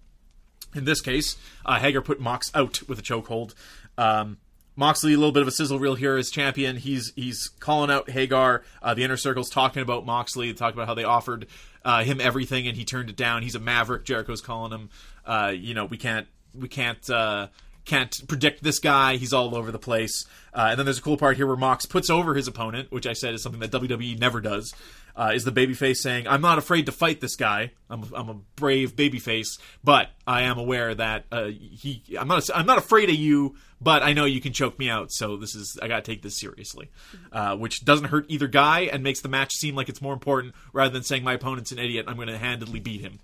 in 0.75 0.85
this 0.85 1.01
case, 1.01 1.37
uh, 1.65 1.79
Hager 1.79 2.01
put 2.01 2.19
Mox 2.19 2.51
out 2.53 2.87
with 2.87 2.99
a 2.99 3.01
chokehold. 3.01 3.53
Um, 3.97 4.37
Moxley, 4.75 5.13
a 5.13 5.17
little 5.17 5.31
bit 5.31 5.41
of 5.41 5.47
a 5.47 5.51
sizzle 5.51 5.79
reel 5.79 5.95
here 5.95 6.17
as 6.17 6.29
champion. 6.29 6.77
He's 6.77 7.11
he's 7.15 7.49
calling 7.59 7.89
out 7.89 8.09
Hager. 8.09 8.63
Uh, 8.81 8.93
the 8.93 9.03
inner 9.03 9.17
circle's 9.17 9.49
talking 9.49 9.81
about 9.81 10.05
Moxley, 10.05 10.53
talking 10.53 10.77
about 10.77 10.87
how 10.87 10.93
they 10.93 11.03
offered 11.03 11.47
uh, 11.83 12.03
him 12.03 12.21
everything 12.21 12.67
and 12.67 12.77
he 12.77 12.85
turned 12.85 13.09
it 13.09 13.15
down. 13.15 13.41
He's 13.41 13.55
a 13.55 13.59
maverick. 13.59 14.03
Jericho's 14.05 14.41
calling 14.41 14.71
him. 14.71 14.89
Uh, 15.25 15.53
you 15.55 15.73
know, 15.73 15.85
we 15.85 15.97
can't 15.97 16.27
we 16.53 16.67
can't 16.67 17.09
uh, 17.09 17.47
can't 17.87 18.27
predict 18.27 18.63
this 18.63 18.79
guy. 18.79 19.15
He's 19.15 19.33
all 19.33 19.55
over 19.55 19.71
the 19.71 19.79
place. 19.79 20.25
Uh, 20.53 20.67
and 20.69 20.79
then 20.79 20.85
there's 20.85 20.99
a 20.99 21.01
cool 21.01 21.17
part 21.17 21.37
here 21.37 21.47
where 21.47 21.55
Mox 21.55 21.85
puts 21.85 22.09
over 22.09 22.35
his 22.35 22.47
opponent, 22.47 22.91
which 22.91 23.07
I 23.07 23.13
said 23.13 23.33
is 23.33 23.41
something 23.41 23.61
that 23.61 23.71
WWE 23.71 24.19
never 24.19 24.41
does. 24.41 24.73
Uh, 25.15 25.31
is 25.33 25.43
the 25.43 25.51
babyface 25.51 25.97
saying, 25.97 26.27
"I'm 26.27 26.41
not 26.41 26.59
afraid 26.59 26.85
to 26.85 26.91
fight 26.91 27.21
this 27.21 27.35
guy. 27.35 27.71
I'm 27.89 28.03
I'm 28.13 28.29
a 28.29 28.35
brave 28.55 28.95
babyface, 28.95 29.57
but 29.83 30.11
I 30.27 30.43
am 30.43 30.59
aware 30.59 30.93
that 30.93 31.25
uh, 31.31 31.45
he 31.45 32.03
I'm 32.19 32.27
not 32.27 32.47
I'm 32.53 32.67
not 32.67 32.77
afraid 32.77 33.09
of 33.09 33.15
you, 33.15 33.55
but 33.81 34.03
I 34.03 34.13
know 34.13 34.25
you 34.25 34.39
can 34.41 34.53
choke 34.53 34.77
me 34.77 34.91
out. 34.91 35.11
So 35.11 35.35
this 35.35 35.55
is 35.55 35.79
I 35.81 35.87
got 35.87 36.05
to 36.05 36.11
take 36.11 36.21
this 36.21 36.39
seriously, 36.39 36.91
uh, 37.31 37.55
which 37.55 37.83
doesn't 37.83 38.09
hurt 38.09 38.25
either 38.27 38.47
guy 38.47 38.81
and 38.81 39.01
makes 39.01 39.21
the 39.21 39.29
match 39.29 39.53
seem 39.53 39.73
like 39.73 39.89
it's 39.89 40.03
more 40.03 40.13
important 40.13 40.53
rather 40.71 40.91
than 40.91 41.01
saying 41.01 41.23
my 41.23 41.33
opponent's 41.33 41.71
an 41.71 41.79
idiot. 41.79 42.05
I'm 42.07 42.15
going 42.15 42.27
to 42.27 42.37
handedly 42.37 42.79
beat 42.79 43.01
him, 43.01 43.17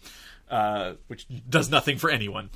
uh, 0.49 0.93
which 1.05 1.27
does 1.47 1.69
nothing 1.69 1.99
for 1.99 2.09
anyone. 2.09 2.49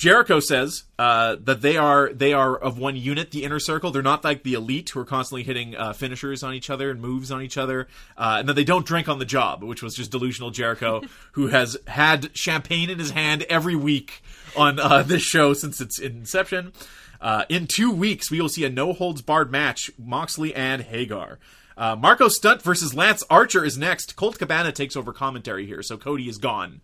Jericho 0.00 0.40
says 0.40 0.84
uh, 0.98 1.36
that 1.44 1.60
they 1.60 1.76
are 1.76 2.10
they 2.14 2.32
are 2.32 2.56
of 2.56 2.78
one 2.78 2.96
unit, 2.96 3.32
the 3.32 3.44
inner 3.44 3.58
circle. 3.58 3.90
They're 3.90 4.00
not 4.00 4.24
like 4.24 4.44
the 4.44 4.54
elite 4.54 4.88
who 4.88 5.00
are 5.00 5.04
constantly 5.04 5.42
hitting 5.42 5.76
uh, 5.76 5.92
finishers 5.92 6.42
on 6.42 6.54
each 6.54 6.70
other 6.70 6.90
and 6.90 7.02
moves 7.02 7.30
on 7.30 7.42
each 7.42 7.58
other, 7.58 7.86
uh, 8.16 8.36
and 8.38 8.48
that 8.48 8.54
they 8.54 8.64
don't 8.64 8.86
drink 8.86 9.10
on 9.10 9.18
the 9.18 9.26
job, 9.26 9.62
which 9.62 9.82
was 9.82 9.94
just 9.94 10.10
delusional 10.10 10.52
Jericho, 10.52 11.02
who 11.32 11.48
has 11.48 11.76
had 11.86 12.34
champagne 12.34 12.88
in 12.88 12.98
his 12.98 13.10
hand 13.10 13.42
every 13.50 13.76
week 13.76 14.22
on 14.56 14.80
uh, 14.80 15.02
this 15.02 15.20
show 15.20 15.52
since 15.52 15.82
its 15.82 15.98
inception. 15.98 16.72
Uh, 17.20 17.44
in 17.50 17.66
two 17.66 17.90
weeks, 17.90 18.30
we 18.30 18.40
will 18.40 18.48
see 18.48 18.64
a 18.64 18.70
no 18.70 18.94
holds 18.94 19.20
barred 19.20 19.52
match: 19.52 19.90
Moxley 19.98 20.54
and 20.54 20.80
Hager. 20.80 21.38
Uh, 21.76 21.94
Marco 21.94 22.28
Stunt 22.28 22.62
versus 22.62 22.94
Lance 22.94 23.22
Archer 23.28 23.66
is 23.66 23.76
next. 23.76 24.16
Colt 24.16 24.38
Cabana 24.38 24.72
takes 24.72 24.96
over 24.96 25.12
commentary 25.12 25.66
here, 25.66 25.82
so 25.82 25.98
Cody 25.98 26.26
is 26.26 26.38
gone 26.38 26.80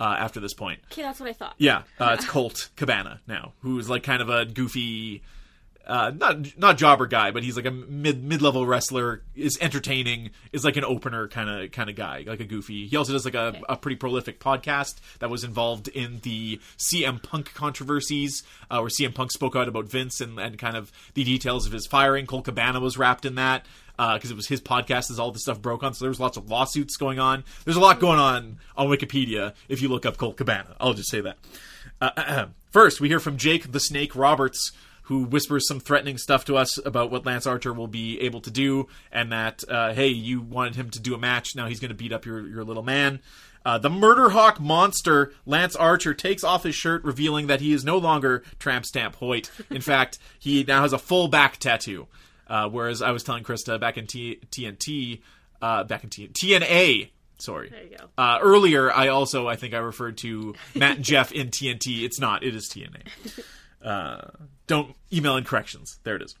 uh, 0.00 0.16
after 0.18 0.40
this 0.40 0.54
point. 0.54 0.80
Okay, 0.90 1.02
that's 1.02 1.20
what 1.20 1.28
I 1.28 1.32
thought. 1.34 1.54
Yeah, 1.58 1.82
uh, 2.00 2.16
it's 2.18 2.24
Colt 2.28 2.70
Cabana 2.76 3.20
now, 3.28 3.52
who's 3.60 3.88
like 3.88 4.02
kind 4.02 4.22
of 4.22 4.28
a 4.30 4.46
goofy. 4.46 5.22
uh, 5.86 6.10
not 6.16 6.58
not 6.58 6.78
jobber 6.78 7.06
guy, 7.06 7.30
but 7.32 7.42
he's 7.42 7.56
like 7.56 7.66
a 7.66 7.70
mid 7.70 8.22
mid 8.24 8.40
level 8.42 8.66
wrestler. 8.66 9.22
Is 9.34 9.58
entertaining. 9.60 10.30
Is 10.52 10.64
like 10.64 10.76
an 10.76 10.84
opener 10.84 11.28
kind 11.28 11.50
of 11.50 11.70
kind 11.72 11.90
of 11.90 11.96
guy, 11.96 12.24
like 12.26 12.40
a 12.40 12.44
goofy. 12.44 12.86
He 12.86 12.96
also 12.96 13.12
does 13.12 13.24
like 13.24 13.34
a, 13.34 13.60
a 13.68 13.76
pretty 13.76 13.96
prolific 13.96 14.40
podcast 14.40 15.00
that 15.18 15.30
was 15.30 15.44
involved 15.44 15.88
in 15.88 16.20
the 16.20 16.60
CM 16.78 17.22
Punk 17.22 17.52
controversies, 17.54 18.42
uh, 18.70 18.78
where 18.78 18.88
CM 18.88 19.14
Punk 19.14 19.32
spoke 19.32 19.54
out 19.56 19.68
about 19.68 19.86
Vince 19.88 20.20
and 20.20 20.38
and 20.38 20.58
kind 20.58 20.76
of 20.76 20.90
the 21.14 21.24
details 21.24 21.66
of 21.66 21.72
his 21.72 21.86
firing. 21.86 22.26
Colt 22.26 22.44
Cabana 22.44 22.80
was 22.80 22.96
wrapped 22.96 23.24
in 23.24 23.34
that 23.36 23.66
because 24.14 24.30
it 24.30 24.36
was 24.36 24.48
his 24.48 24.60
podcast 24.60 25.10
as 25.10 25.18
all 25.18 25.30
this 25.30 25.42
stuff 25.42 25.60
broke 25.60 25.82
on. 25.82 25.92
So 25.94 26.04
there 26.04 26.10
was 26.10 26.20
lots 26.20 26.36
of 26.36 26.48
lawsuits 26.48 26.96
going 26.96 27.18
on. 27.18 27.44
There's 27.64 27.76
a 27.76 27.80
lot 27.80 28.00
going 28.00 28.18
on 28.18 28.58
on 28.76 28.88
Wikipedia 28.88 29.54
if 29.68 29.82
you 29.82 29.88
look 29.88 30.06
up 30.06 30.16
Colt 30.16 30.36
Cabana. 30.36 30.74
I'll 30.80 30.94
just 30.94 31.10
say 31.10 31.20
that. 31.20 31.36
Uh, 32.00 32.46
first, 32.70 33.00
we 33.00 33.08
hear 33.08 33.20
from 33.20 33.36
Jake 33.36 33.72
the 33.72 33.80
Snake 33.80 34.16
Roberts, 34.16 34.72
who 35.04 35.24
whispers 35.24 35.66
some 35.66 35.80
threatening 35.80 36.18
stuff 36.18 36.44
to 36.46 36.56
us 36.56 36.78
about 36.84 37.10
what 37.10 37.26
Lance 37.26 37.46
Archer 37.46 37.72
will 37.72 37.88
be 37.88 38.20
able 38.20 38.40
to 38.40 38.50
do, 38.50 38.86
and 39.12 39.32
that 39.32 39.62
uh, 39.68 39.92
hey, 39.92 40.08
you 40.08 40.40
wanted 40.40 40.76
him 40.76 40.90
to 40.90 41.00
do 41.00 41.14
a 41.14 41.18
match, 41.18 41.54
now 41.54 41.66
he's 41.66 41.80
going 41.80 41.90
to 41.90 41.94
beat 41.94 42.12
up 42.12 42.24
your 42.24 42.46
your 42.46 42.64
little 42.64 42.82
man. 42.82 43.20
Uh, 43.64 43.76
the 43.76 43.90
Murder 43.90 44.30
Hawk 44.30 44.58
monster, 44.58 45.34
Lance 45.44 45.76
Archer, 45.76 46.14
takes 46.14 46.42
off 46.42 46.62
his 46.62 46.74
shirt, 46.74 47.04
revealing 47.04 47.46
that 47.48 47.60
he 47.60 47.72
is 47.72 47.84
no 47.84 47.98
longer 47.98 48.42
Tramp 48.58 48.86
Stamp 48.86 49.16
Hoyt. 49.16 49.50
In 49.68 49.80
fact, 49.82 50.18
he 50.38 50.64
now 50.64 50.80
has 50.82 50.94
a 50.94 50.98
full 50.98 51.28
back 51.28 51.58
tattoo. 51.58 52.06
Uh, 52.50 52.68
whereas 52.68 53.00
I 53.00 53.12
was 53.12 53.22
telling 53.22 53.44
Krista 53.44 53.78
back 53.80 53.96
in 53.96 54.06
T- 54.08 54.40
TNT, 54.50 55.20
uh, 55.62 55.84
back 55.84 56.02
in 56.04 56.10
T- 56.10 56.28
TNA, 56.28 57.10
sorry. 57.38 57.70
There 57.70 57.84
you 57.84 57.96
go. 57.96 58.04
Uh, 58.18 58.38
earlier, 58.42 58.92
I 58.92 59.08
also 59.08 59.46
I 59.48 59.54
think 59.56 59.72
I 59.72 59.78
referred 59.78 60.18
to 60.18 60.54
Matt 60.74 60.96
and 60.96 61.04
Jeff 61.04 61.30
in 61.32 61.48
TNT. 61.48 62.02
It's 62.02 62.18
not. 62.20 62.42
It 62.42 62.54
is 62.54 62.68
TNA. 62.68 63.06
Uh, 63.82 64.20
don't 64.66 64.94
email 65.10 65.38
in 65.38 65.44
corrections. 65.44 66.00
There 66.04 66.14
it 66.14 66.20
is. 66.20 66.34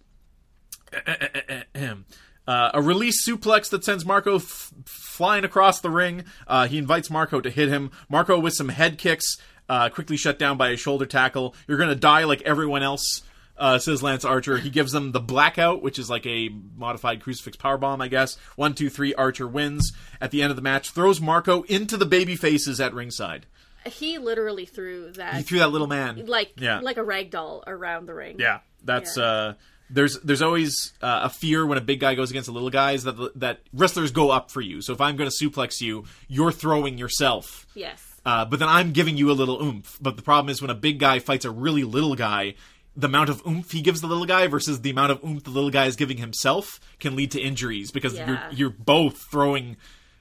Uh, 2.48 2.70
a 2.74 2.82
release 2.82 3.24
suplex 3.26 3.70
that 3.70 3.84
sends 3.84 4.04
Marco 4.04 4.36
f- 4.36 4.72
flying 4.84 5.44
across 5.44 5.80
the 5.80 5.90
ring. 5.90 6.24
Uh, 6.48 6.66
he 6.66 6.78
invites 6.78 7.08
Marco 7.08 7.40
to 7.40 7.48
hit 7.48 7.68
him. 7.68 7.92
Marco 8.08 8.38
with 8.40 8.54
some 8.54 8.70
head 8.70 8.98
kicks, 8.98 9.36
uh, 9.68 9.88
quickly 9.88 10.16
shut 10.16 10.36
down 10.38 10.56
by 10.56 10.70
a 10.70 10.76
shoulder 10.76 11.06
tackle. 11.06 11.54
You're 11.68 11.78
gonna 11.78 11.94
die 11.94 12.24
like 12.24 12.42
everyone 12.42 12.82
else, 12.82 13.22
uh, 13.60 13.78
says 13.78 14.02
Lance 14.02 14.24
Archer. 14.24 14.56
He 14.58 14.70
gives 14.70 14.90
them 14.90 15.12
the 15.12 15.20
blackout, 15.20 15.82
which 15.82 15.98
is 15.98 16.10
like 16.10 16.26
a 16.26 16.48
modified 16.76 17.20
crucifix 17.22 17.56
power 17.56 17.78
bomb, 17.78 18.00
I 18.00 18.08
guess. 18.08 18.36
One, 18.56 18.74
two, 18.74 18.90
three. 18.90 19.14
Archer 19.14 19.46
wins 19.46 19.92
at 20.20 20.30
the 20.32 20.42
end 20.42 20.50
of 20.50 20.56
the 20.56 20.62
match. 20.62 20.90
Throws 20.90 21.20
Marco 21.20 21.62
into 21.62 21.96
the 21.96 22.06
baby 22.06 22.34
faces 22.34 22.80
at 22.80 22.94
ringside. 22.94 23.46
He 23.86 24.18
literally 24.18 24.66
threw 24.66 25.12
that 25.12 25.34
He 25.36 25.42
threw 25.42 25.58
that 25.60 25.70
little 25.70 25.86
man 25.86 26.26
like 26.26 26.52
Yeah. 26.58 26.80
like 26.80 26.96
a 26.96 27.02
rag 27.04 27.30
doll 27.30 27.62
around 27.66 28.06
the 28.06 28.14
ring. 28.14 28.36
Yeah, 28.38 28.58
that's 28.84 29.16
Yeah. 29.16 29.24
uh 29.24 29.52
there's 29.92 30.20
there's 30.20 30.42
always 30.42 30.92
uh, 31.02 31.20
a 31.24 31.28
fear 31.30 31.66
when 31.66 31.76
a 31.76 31.80
big 31.80 31.98
guy 31.98 32.14
goes 32.14 32.30
against 32.30 32.48
a 32.48 32.52
little 32.52 32.70
guy 32.70 32.92
is 32.92 33.04
that 33.04 33.16
that 33.40 33.60
wrestlers 33.72 34.12
go 34.12 34.30
up 34.30 34.50
for 34.50 34.60
you. 34.60 34.82
So 34.82 34.92
if 34.92 35.00
I'm 35.00 35.16
going 35.16 35.28
to 35.30 35.34
suplex 35.44 35.80
you, 35.80 36.04
you're 36.28 36.52
throwing 36.52 36.96
yourself. 36.98 37.66
Yes. 37.74 38.00
Uh, 38.24 38.44
but 38.44 38.58
then 38.60 38.68
I'm 38.68 38.92
giving 38.92 39.16
you 39.16 39.30
a 39.30 39.32
little 39.32 39.60
oomph. 39.60 39.98
But 40.00 40.16
the 40.16 40.22
problem 40.22 40.50
is 40.52 40.60
when 40.60 40.70
a 40.70 40.74
big 40.76 40.98
guy 41.00 41.18
fights 41.18 41.44
a 41.46 41.50
really 41.50 41.82
little 41.84 42.14
guy, 42.14 42.54
the 42.96 43.06
amount 43.06 43.30
of 43.30 43.42
oomph 43.46 43.70
he 43.72 43.80
gives 43.82 44.00
the 44.00 44.06
little 44.06 44.26
guy 44.26 44.46
versus 44.46 44.80
the 44.80 44.90
amount 44.90 45.12
of 45.12 45.24
oomph 45.24 45.44
the 45.44 45.50
little 45.50 45.70
guy 45.70 45.86
is 45.86 45.96
giving 45.96 46.16
himself 46.18 46.80
can 46.98 47.14
lead 47.16 47.30
to 47.32 47.40
injuries 47.40 47.90
because 47.90 48.14
Yeah. 48.14 48.26
you're 48.28 48.40
you're 48.52 48.70
both 48.70 49.16
throwing. 49.18 49.76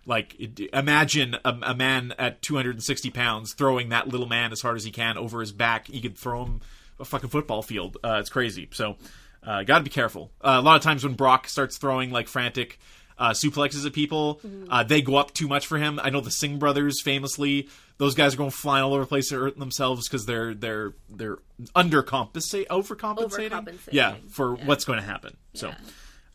Like 0.06 0.36
imagine 0.74 1.36
a, 1.46 1.56
a 1.62 1.76
man 1.76 2.16
at 2.18 2.42
260 2.42 3.12
pounds 3.12 3.54
throwing 3.54 3.90
that 3.90 4.08
little 4.08 4.26
man 4.28 4.52
as 4.52 4.60
hard 4.62 4.76
as 4.76 4.84
he 4.84 4.90
can 4.92 5.18
over 5.18 5.40
his 5.40 5.52
back. 5.52 5.88
He 5.88 6.02
could 6.02 6.18
throw 6.18 6.46
him 6.46 6.62
a 7.00 7.06
fucking 7.06 7.30
football 7.30 7.62
field. 7.62 7.98
Uh, 8.04 8.18
it's 8.20 8.30
crazy. 8.30 8.68
So, 8.72 8.96
uh, 9.44 9.62
got 9.64 9.78
to 9.80 9.84
be 9.84 9.92
careful. 9.92 10.32
Uh, 10.42 10.58
a 10.58 10.62
lot 10.62 10.78
of 10.78 10.82
times 10.82 11.04
when 11.04 11.14
Brock 11.14 11.48
starts 11.48 11.78
throwing 11.78 12.10
like 12.10 12.28
frantic 12.28 12.80
uh, 13.20 13.32
suplexes 13.32 13.86
at 13.86 13.94
people, 13.94 14.42
uh, 14.70 14.84
they 14.84 15.02
go 15.04 15.16
up 15.16 15.32
too 15.34 15.48
much 15.48 15.68
for 15.68 15.78
him. 15.78 16.00
I 16.02 16.10
know 16.10 16.22
the 16.22 16.32
Singh 16.32 16.58
brothers 16.58 17.02
famously; 17.04 17.68
those 18.00 18.15
guys 18.15 18.34
are 18.34 18.38
going 18.38 18.50
flying 18.50 18.84
all 18.84 18.94
over 18.96 19.03
the 19.03 19.08
place 19.08 19.29
to 19.29 19.36
hurt 19.39 19.58
themselves 19.60 20.08
because 20.10 20.25
they're 20.25 20.53
they're 20.56 20.94
they're 21.10 21.38
undercompensate, 21.75 22.68
overcompensating, 22.68 23.50
Overcompensating. 23.51 23.89
yeah, 23.91 24.15
for 24.29 24.58
Yeah. 24.58 24.65
what's 24.65 24.86
going 24.86 25.00
to 25.00 25.06
happen. 25.06 25.38
So. 25.53 25.68
Yeah. 25.70 25.75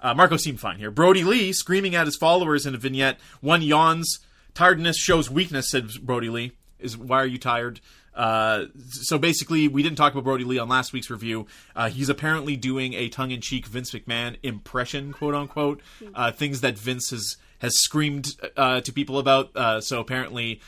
Uh, 0.00 0.12
Marco 0.14 0.36
seemed 0.36 0.60
fine 0.60 0.78
here. 0.78 0.90
Brodie 0.90 1.24
Lee 1.24 1.50
screaming 1.54 1.94
at 1.94 2.04
his 2.06 2.16
followers 2.16 2.66
in 2.66 2.74
a 2.74 2.78
vignette. 2.78 3.18
One 3.40 3.62
yawns. 3.62 4.18
Tiredness 4.52 4.98
shows 4.98 5.30
weakness, 5.30 5.70
said 5.70 5.88
Brodie 6.02 6.28
Lee. 6.28 6.52
Is 6.78 6.96
why 6.98 7.18
are 7.22 7.26
you 7.26 7.38
tired? 7.38 7.80
Uh, 8.14 8.66
so 8.90 9.18
basically, 9.18 9.66
we 9.66 9.82
didn't 9.82 9.96
talk 9.96 10.12
about 10.12 10.24
Brodie 10.24 10.44
Lee 10.44 10.58
on 10.58 10.68
last 10.68 10.92
week's 10.92 11.08
review. 11.10 11.46
Uh, 11.74 11.88
he's 11.88 12.08
apparently 12.10 12.54
doing 12.54 12.92
a 12.94 13.08
tongue-in-cheek 13.08 13.66
Vince 13.66 13.90
McMahon 13.92 14.36
impression, 14.42 15.12
quote 15.12 15.34
unquote. 15.34 15.80
Uh, 16.14 16.30
things 16.30 16.60
that 16.60 16.78
Vince 16.78 17.10
has 17.10 17.36
has 17.60 17.72
screamed 17.80 18.28
uh, 18.58 18.82
to 18.82 18.92
people 18.92 19.18
about. 19.18 19.56
Uh, 19.56 19.80
so 19.80 20.00
apparently, 20.00 20.60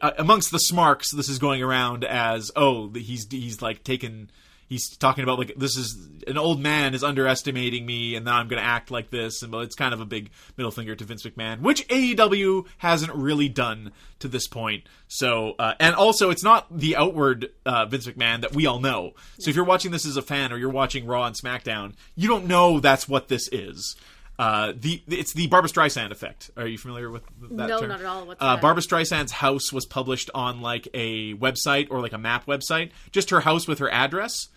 amongst 0.00 0.50
the 0.50 0.58
smarks, 0.58 1.14
this 1.14 1.28
is 1.28 1.38
going 1.38 1.62
around 1.62 2.04
as 2.04 2.50
oh, 2.56 2.90
he's 2.90 3.26
he's 3.30 3.62
like 3.62 3.84
taken 3.84 4.30
he's 4.70 4.88
talking 4.96 5.22
about 5.24 5.36
like 5.36 5.52
this 5.56 5.76
is 5.76 6.08
an 6.26 6.38
old 6.38 6.60
man 6.60 6.94
is 6.94 7.04
underestimating 7.04 7.84
me 7.84 8.14
and 8.14 8.24
now 8.24 8.36
i'm 8.36 8.48
going 8.48 8.62
to 8.62 8.66
act 8.66 8.90
like 8.90 9.10
this. 9.10 9.42
And 9.42 9.52
well, 9.52 9.62
it's 9.62 9.74
kind 9.74 9.92
of 9.92 10.00
a 10.00 10.06
big 10.06 10.30
middle 10.56 10.70
finger 10.70 10.94
to 10.94 11.04
vince 11.04 11.26
mcmahon 11.26 11.60
which 11.60 11.86
aew 11.88 12.66
hasn't 12.78 13.12
really 13.14 13.50
done 13.50 13.92
to 14.20 14.28
this 14.28 14.46
point. 14.46 14.84
So 15.08 15.56
uh, 15.58 15.74
and 15.78 15.94
also 15.94 16.30
it's 16.30 16.44
not 16.44 16.66
the 16.74 16.96
outward 16.96 17.50
uh, 17.66 17.84
vince 17.86 18.06
mcmahon 18.06 18.40
that 18.40 18.54
we 18.54 18.64
all 18.64 18.78
know. 18.80 19.12
So 19.38 19.50
if 19.50 19.56
you're 19.56 19.64
watching 19.64 19.90
this 19.90 20.06
as 20.06 20.16
a 20.16 20.22
fan 20.22 20.52
or 20.52 20.56
you're 20.56 20.70
watching 20.70 21.06
raw 21.06 21.26
and 21.26 21.36
smackdown 21.36 21.94
you 22.14 22.28
don't 22.28 22.46
know 22.46 22.80
that's 22.80 23.08
what 23.08 23.28
this 23.28 23.48
is 23.52 23.96
uh, 24.40 24.72
the 24.74 25.02
it's 25.08 25.34
the 25.34 25.46
Barbra 25.48 25.68
Streisand 25.68 26.10
effect. 26.12 26.50
Are 26.56 26.66
you 26.66 26.78
familiar 26.78 27.10
with 27.10 27.22
that 27.42 27.68
No, 27.68 27.80
term? 27.80 27.88
not 27.90 28.00
at 28.00 28.06
all. 28.06 28.26
What's 28.26 28.40
uh? 28.40 28.56
Barbra 28.56 28.82
Streisand's 28.82 29.32
house 29.32 29.70
was 29.72 29.84
published 29.84 30.30
on 30.34 30.62
like 30.62 30.88
a 30.94 31.34
website 31.34 31.88
or 31.90 32.00
like 32.00 32.14
a 32.14 32.18
map 32.18 32.46
website, 32.46 32.90
just 33.12 33.30
her 33.30 33.40
house 33.40 33.68
with 33.68 33.78
her 33.80 33.90
address. 33.90 34.48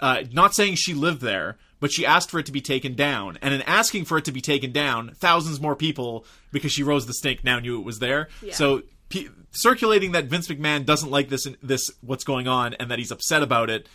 Uh, 0.00 0.24
not 0.32 0.54
saying 0.54 0.74
she 0.74 0.94
lived 0.94 1.20
there, 1.20 1.58
but 1.78 1.92
she 1.92 2.04
asked 2.04 2.30
for 2.30 2.38
it 2.40 2.46
to 2.46 2.52
be 2.52 2.60
taken 2.60 2.94
down. 2.94 3.38
And 3.42 3.54
in 3.54 3.62
asking 3.62 4.06
for 4.06 4.18
it 4.18 4.24
to 4.24 4.32
be 4.32 4.40
taken 4.40 4.72
down, 4.72 5.12
thousands 5.20 5.60
more 5.60 5.76
people, 5.76 6.24
because 6.50 6.72
she 6.72 6.82
rose 6.82 7.06
the 7.06 7.12
stink, 7.12 7.44
now 7.44 7.58
knew 7.60 7.78
it 7.78 7.84
was 7.84 7.98
there. 8.00 8.28
Yeah. 8.42 8.54
So 8.54 8.82
pe- 9.10 9.28
circulating 9.52 10.12
that 10.12 10.24
Vince 10.24 10.48
McMahon 10.48 10.84
doesn't 10.86 11.10
like 11.10 11.28
this 11.28 11.46
this 11.62 11.88
what's 12.00 12.24
going 12.24 12.48
on 12.48 12.74
and 12.74 12.90
that 12.90 12.98
he's 12.98 13.10
upset 13.12 13.42
about 13.42 13.70
it 13.70 13.86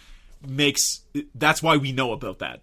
makes 0.47 1.01
that's 1.33 1.61
why 1.63 1.75
we 1.75 1.91
know 1.91 2.11
about 2.13 2.39
that, 2.39 2.61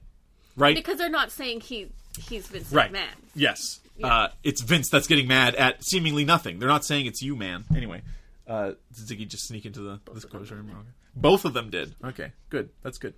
right? 0.56 0.75
Because 0.75 0.99
they're 0.99 1.09
not 1.09 1.30
saying 1.30 1.61
he 1.61 1.88
he's 2.28 2.47
Vince 2.47 2.73
Right. 2.73 2.92
McMahon. 2.92 3.14
Yes. 3.35 3.80
Yeah. 3.97 4.06
Uh, 4.06 4.28
it's 4.42 4.62
Vince 4.62 4.88
that's 4.88 5.06
getting 5.06 5.28
mad 5.28 5.54
at 5.54 5.85
seemingly 5.85 6.25
nothing. 6.25 6.59
They're 6.59 6.68
not 6.68 6.85
saying 6.85 7.06
it's 7.06 7.23
you, 7.23 7.37
man. 7.37 7.64
Anyway, 7.76 8.02
uh, 8.49 8.73
did 8.94 9.06
Ziggy 9.06 9.28
just 9.28 9.47
sneak 9.47 9.66
into 9.66 9.80
the 9.80 10.00
this 10.12 10.25
grocery 10.25 10.59
room? 10.59 10.71
Okay. 10.71 10.88
Both 11.14 11.44
of 11.44 11.52
them 11.52 11.71
did. 11.71 11.94
Okay, 12.02 12.32
good. 12.49 12.71
That's 12.82 12.99
good. 12.99 13.14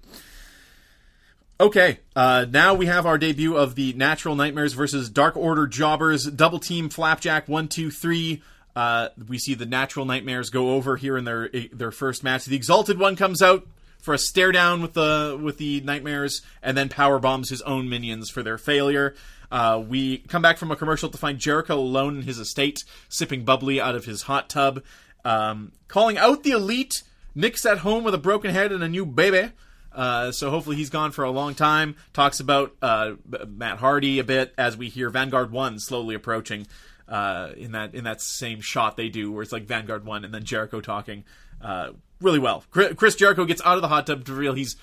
Okay, 1.60 2.00
uh, 2.16 2.46
now 2.50 2.74
we 2.74 2.86
have 2.86 3.06
our 3.06 3.16
debut 3.16 3.56
of 3.56 3.76
the 3.76 3.92
Natural 3.92 4.34
Nightmares 4.34 4.72
versus 4.72 5.08
Dark 5.08 5.36
Order 5.36 5.68
Jobbers. 5.68 6.24
Double 6.24 6.58
team 6.58 6.88
Flapjack 6.88 7.48
one 7.48 7.68
two 7.68 7.92
three. 7.92 8.42
Uh, 8.74 9.10
we 9.28 9.38
see 9.38 9.54
the 9.54 9.66
Natural 9.66 10.04
Nightmares 10.04 10.50
go 10.50 10.70
over 10.70 10.96
here 10.96 11.16
in 11.16 11.24
their 11.24 11.48
their 11.72 11.92
first 11.92 12.24
match. 12.24 12.44
The 12.46 12.56
Exalted 12.56 12.98
One 12.98 13.14
comes 13.14 13.40
out 13.40 13.64
for 14.04 14.12
a 14.12 14.18
stare 14.18 14.52
down 14.52 14.82
with 14.82 14.92
the 14.92 15.38
with 15.42 15.56
the 15.56 15.80
Nightmares, 15.80 16.42
and 16.62 16.76
then 16.76 16.90
power 16.90 17.18
bombs 17.18 17.48
his 17.48 17.62
own 17.62 17.88
minions 17.88 18.28
for 18.28 18.42
their 18.42 18.58
failure. 18.58 19.14
Uh, 19.50 19.82
we 19.86 20.18
come 20.18 20.42
back 20.42 20.58
from 20.58 20.70
a 20.70 20.76
commercial 20.76 21.08
to 21.08 21.16
find 21.16 21.38
Jericho 21.38 21.78
alone 21.78 22.18
in 22.18 22.22
his 22.22 22.38
estate, 22.38 22.84
sipping 23.08 23.44
bubbly 23.46 23.80
out 23.80 23.94
of 23.94 24.04
his 24.04 24.22
hot 24.22 24.50
tub, 24.50 24.82
um, 25.24 25.72
calling 25.88 26.18
out 26.18 26.42
the 26.42 26.50
Elite. 26.50 27.02
Nick's 27.34 27.64
at 27.64 27.78
home 27.78 28.04
with 28.04 28.14
a 28.14 28.18
broken 28.18 28.50
head 28.50 28.72
and 28.72 28.84
a 28.84 28.88
new 28.88 29.06
baby. 29.06 29.52
Uh, 29.90 30.32
so 30.32 30.50
hopefully 30.50 30.76
he's 30.76 30.90
gone 30.90 31.10
for 31.10 31.24
a 31.24 31.30
long 31.30 31.54
time. 31.54 31.96
Talks 32.12 32.40
about 32.40 32.76
uh, 32.82 33.12
Matt 33.48 33.78
Hardy 33.78 34.18
a 34.18 34.24
bit 34.24 34.52
as 34.58 34.76
we 34.76 34.90
hear 34.90 35.08
Vanguard 35.08 35.50
One 35.50 35.78
slowly 35.78 36.14
approaching 36.14 36.66
uh, 37.08 37.52
in 37.56 37.72
that 37.72 37.94
in 37.94 38.04
that 38.04 38.20
same 38.20 38.60
shot 38.60 38.98
they 38.98 39.08
do, 39.08 39.32
where 39.32 39.42
it's 39.42 39.52
like 39.52 39.64
Vanguard 39.64 40.04
One 40.04 40.26
and 40.26 40.34
then 40.34 40.44
Jericho 40.44 40.82
talking 40.82 41.24
uh, 41.62 41.90
really 42.24 42.38
well. 42.40 42.64
Chris 42.70 43.14
Jericho 43.14 43.44
gets 43.44 43.62
out 43.64 43.76
of 43.76 43.82
the 43.82 43.88
hot 43.88 44.06
tub 44.06 44.24
to 44.24 44.32
reveal 44.32 44.54
he's 44.54 44.76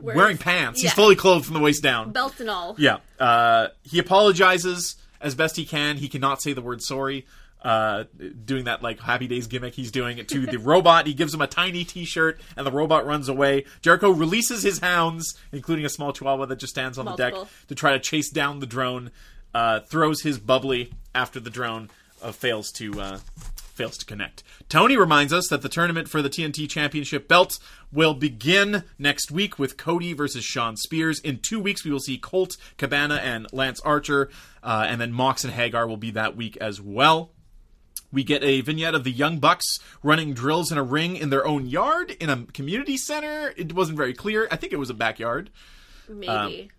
wearing 0.00 0.38
pants. 0.38 0.82
He's 0.82 0.92
fully 0.92 1.16
clothed 1.16 1.44
from 1.44 1.54
the 1.54 1.60
waist 1.60 1.82
down. 1.82 2.12
Belt 2.12 2.40
and 2.40 2.50
all. 2.50 2.74
Yeah. 2.78 2.98
Uh, 3.20 3.68
he 3.82 3.98
apologizes 3.98 4.96
as 5.20 5.34
best 5.34 5.56
he 5.56 5.64
can. 5.64 5.96
He 5.96 6.08
cannot 6.08 6.42
say 6.42 6.52
the 6.52 6.62
word 6.62 6.82
sorry. 6.82 7.26
Uh, 7.62 8.04
doing 8.44 8.64
that 8.64 8.80
like 8.80 9.00
Happy 9.00 9.26
Days 9.26 9.48
gimmick 9.48 9.74
he's 9.74 9.90
doing 9.90 10.18
it 10.18 10.28
to 10.28 10.46
the 10.46 10.58
robot. 10.60 11.06
He 11.06 11.14
gives 11.14 11.34
him 11.34 11.40
a 11.40 11.48
tiny 11.48 11.84
T-shirt, 11.84 12.40
and 12.56 12.64
the 12.64 12.70
robot 12.70 13.06
runs 13.06 13.28
away. 13.28 13.64
Jericho 13.82 14.10
releases 14.10 14.62
his 14.62 14.78
hounds, 14.78 15.36
including 15.52 15.84
a 15.84 15.88
small 15.88 16.12
Chihuahua 16.12 16.46
that 16.46 16.60
just 16.60 16.72
stands 16.72 16.96
on 16.96 17.06
the 17.06 17.16
deck 17.16 17.34
to 17.68 17.74
try 17.74 17.92
to 17.92 17.98
chase 17.98 18.30
down 18.30 18.60
the 18.60 18.66
drone. 18.66 19.10
Uh, 19.52 19.80
throws 19.80 20.20
his 20.22 20.38
bubbly 20.38 20.92
after 21.14 21.40
the 21.40 21.50
drone. 21.50 21.90
Uh, 22.22 22.30
fails 22.30 22.70
to 22.72 23.00
uh, 23.00 23.18
fails 23.76 23.96
to 23.98 24.06
connect. 24.06 24.42
Tony 24.68 24.96
reminds 24.96 25.32
us 25.32 25.48
that 25.48 25.62
the 25.62 25.68
tournament 25.68 26.08
for 26.08 26.22
the 26.22 26.30
TNT 26.30 26.68
Championship 26.68 27.28
belt 27.28 27.58
will 27.92 28.14
begin 28.14 28.84
next 28.98 29.30
week 29.30 29.58
with 29.58 29.76
Cody 29.76 30.12
versus 30.12 30.44
Shawn 30.44 30.76
Spears. 30.76 31.20
In 31.20 31.38
two 31.38 31.60
weeks, 31.60 31.84
we 31.84 31.90
will 31.90 32.00
see 32.00 32.18
Colt 32.18 32.56
Cabana 32.78 33.16
and 33.16 33.46
Lance 33.52 33.80
Archer, 33.80 34.30
uh, 34.62 34.86
and 34.88 35.00
then 35.00 35.12
Mox 35.12 35.44
and 35.44 35.52
Hager 35.52 35.86
will 35.86 35.96
be 35.96 36.10
that 36.12 36.36
week 36.36 36.56
as 36.56 36.80
well. 36.80 37.30
We 38.12 38.24
get 38.24 38.42
a 38.42 38.60
vignette 38.60 38.94
of 38.94 39.04
the 39.04 39.10
Young 39.10 39.38
Bucks 39.38 39.78
running 40.02 40.32
drills 40.32 40.72
in 40.72 40.78
a 40.78 40.82
ring 40.82 41.16
in 41.16 41.30
their 41.30 41.46
own 41.46 41.66
yard 41.66 42.12
in 42.12 42.30
a 42.30 42.44
community 42.46 42.96
center. 42.96 43.52
It 43.56 43.74
wasn't 43.74 43.98
very 43.98 44.14
clear. 44.14 44.48
I 44.50 44.56
think 44.56 44.72
it 44.72 44.78
was 44.78 44.90
a 44.90 44.94
backyard. 44.94 45.50
Maybe. 46.08 46.70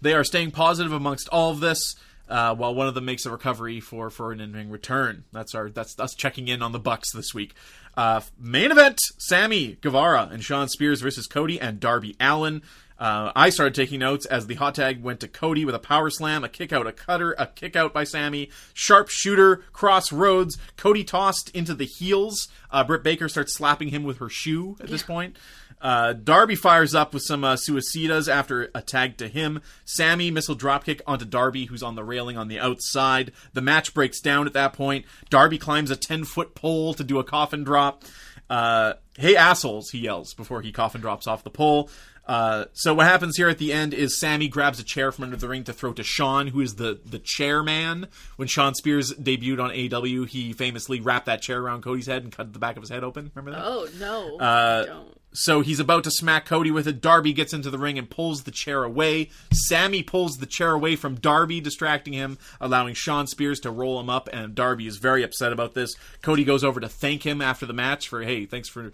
They 0.00 0.14
are 0.14 0.24
staying 0.24 0.52
positive 0.52 0.92
amongst 0.92 1.28
all 1.28 1.50
of 1.50 1.60
this, 1.60 1.96
uh, 2.30 2.54
while 2.54 2.74
one 2.74 2.86
of 2.86 2.94
them 2.94 3.04
makes 3.04 3.26
a 3.26 3.30
recovery 3.30 3.80
for 3.80 4.08
for 4.08 4.32
an 4.32 4.40
in-ring 4.40 4.70
return. 4.70 5.24
That's 5.32 5.54
our 5.54 5.68
that's 5.68 5.98
us 5.98 6.14
checking 6.14 6.48
in 6.48 6.62
on 6.62 6.72
the 6.72 6.78
Bucks 6.78 7.12
this 7.12 7.34
week. 7.34 7.54
Uh, 7.96 8.20
main 8.38 8.70
event: 8.70 8.98
Sammy 9.18 9.76
Guevara 9.80 10.28
and 10.30 10.42
Shawn 10.42 10.68
Spears 10.68 11.00
versus 11.00 11.26
Cody 11.26 11.60
and 11.60 11.80
Darby 11.80 12.16
Allin. 12.20 12.62
Uh, 13.00 13.32
I 13.34 13.48
started 13.48 13.74
taking 13.74 14.00
notes 14.00 14.26
as 14.26 14.46
the 14.46 14.56
hot 14.56 14.74
tag 14.74 15.02
went 15.02 15.20
to 15.20 15.28
Cody 15.28 15.64
with 15.64 15.74
a 15.74 15.78
power 15.78 16.10
slam, 16.10 16.44
a 16.44 16.50
kick 16.50 16.70
out, 16.70 16.86
a 16.86 16.92
cutter, 16.92 17.34
a 17.38 17.46
kick 17.46 17.74
out 17.74 17.94
by 17.94 18.04
Sammy, 18.04 18.50
sharp 18.74 19.08
shooter, 19.08 19.64
Cross 19.72 20.12
Rhodes. 20.12 20.58
Cody 20.76 21.02
tossed 21.02 21.50
into 21.54 21.74
the 21.74 21.86
heels. 21.86 22.48
Uh, 22.70 22.84
Britt 22.84 23.02
Baker 23.02 23.26
starts 23.30 23.54
slapping 23.54 23.88
him 23.88 24.04
with 24.04 24.18
her 24.18 24.28
shoe 24.28 24.76
at 24.80 24.88
this 24.88 25.02
point. 25.02 25.36
Uh, 25.80 26.12
Darby 26.12 26.54
fires 26.54 26.94
up 26.94 27.14
with 27.14 27.22
some 27.22 27.42
uh, 27.42 27.56
suicidas 27.56 28.28
after 28.28 28.70
a 28.74 28.82
tag 28.82 29.16
to 29.18 29.28
him. 29.28 29.62
Sammy 29.84 30.30
missile 30.30 30.56
dropkick 30.56 31.00
onto 31.06 31.24
Darby, 31.24 31.66
who's 31.66 31.82
on 31.82 31.94
the 31.94 32.04
railing 32.04 32.36
on 32.36 32.48
the 32.48 32.58
outside. 32.58 33.32
The 33.54 33.62
match 33.62 33.94
breaks 33.94 34.20
down 34.20 34.46
at 34.46 34.52
that 34.52 34.72
point. 34.72 35.06
Darby 35.30 35.58
climbs 35.58 35.90
a 35.90 35.96
10 35.96 36.24
foot 36.24 36.54
pole 36.54 36.94
to 36.94 37.04
do 37.04 37.18
a 37.18 37.24
coffin 37.24 37.64
drop. 37.64 38.04
Uh, 38.50 38.94
hey, 39.16 39.36
assholes, 39.36 39.90
he 39.90 39.98
yells 40.00 40.34
before 40.34 40.60
he 40.60 40.72
coffin 40.72 41.00
drops 41.00 41.26
off 41.26 41.44
the 41.44 41.50
pole. 41.50 41.88
Uh, 42.30 42.66
so 42.74 42.94
what 42.94 43.06
happens 43.06 43.36
here 43.36 43.48
at 43.48 43.58
the 43.58 43.72
end 43.72 43.92
is 43.92 44.20
Sammy 44.20 44.46
grabs 44.46 44.78
a 44.78 44.84
chair 44.84 45.10
from 45.10 45.24
under 45.24 45.36
the 45.36 45.48
ring 45.48 45.64
to 45.64 45.72
throw 45.72 45.92
to 45.94 46.04
Shawn, 46.04 46.46
who 46.46 46.60
is 46.60 46.76
the 46.76 47.00
the 47.04 47.18
chairman. 47.18 48.06
When 48.36 48.46
Shawn 48.46 48.76
Spears 48.76 49.12
debuted 49.12 49.60
on 49.60 49.70
AEW, 49.70 50.28
he 50.28 50.52
famously 50.52 51.00
wrapped 51.00 51.26
that 51.26 51.42
chair 51.42 51.60
around 51.60 51.82
Cody's 51.82 52.06
head 52.06 52.22
and 52.22 52.30
cut 52.30 52.52
the 52.52 52.60
back 52.60 52.76
of 52.76 52.84
his 52.84 52.90
head 52.90 53.02
open. 53.02 53.32
Remember 53.34 53.58
that? 53.58 53.66
oh 53.66 53.88
no. 53.98 54.38
Uh, 54.38 54.86
don't. 54.86 55.16
So 55.32 55.60
he's 55.60 55.80
about 55.80 56.04
to 56.04 56.10
smack 56.12 56.46
Cody 56.46 56.70
with 56.70 56.86
it. 56.86 57.00
Darby 57.00 57.32
gets 57.32 57.52
into 57.52 57.68
the 57.68 57.78
ring 57.78 57.98
and 57.98 58.08
pulls 58.08 58.44
the 58.44 58.52
chair 58.52 58.84
away. 58.84 59.30
Sammy 59.52 60.04
pulls 60.04 60.38
the 60.38 60.46
chair 60.46 60.70
away 60.70 60.94
from 60.94 61.16
Darby, 61.16 61.60
distracting 61.60 62.12
him, 62.12 62.38
allowing 62.60 62.94
Shawn 62.94 63.26
Spears 63.26 63.58
to 63.60 63.72
roll 63.72 63.98
him 63.98 64.08
up. 64.10 64.28
And 64.32 64.54
Darby 64.54 64.86
is 64.86 64.98
very 64.98 65.24
upset 65.24 65.52
about 65.52 65.74
this. 65.74 65.94
Cody 66.22 66.44
goes 66.44 66.62
over 66.62 66.78
to 66.78 66.88
thank 66.88 67.24
him 67.24 67.40
after 67.40 67.66
the 67.66 67.72
match 67.72 68.08
for, 68.08 68.22
hey, 68.22 68.46
thanks 68.46 68.68
for 68.68 68.92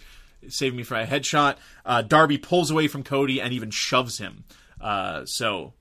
saving 0.48 0.76
me 0.76 0.82
from 0.82 1.02
a 1.02 1.06
headshot. 1.06 1.56
Uh, 1.84 2.02
Darby 2.02 2.38
pulls 2.38 2.70
away 2.70 2.88
from 2.88 3.02
Cody 3.02 3.40
and 3.40 3.52
even 3.52 3.70
shoves 3.70 4.18
him. 4.18 4.44
Uh, 4.80 5.24
so 5.24 5.72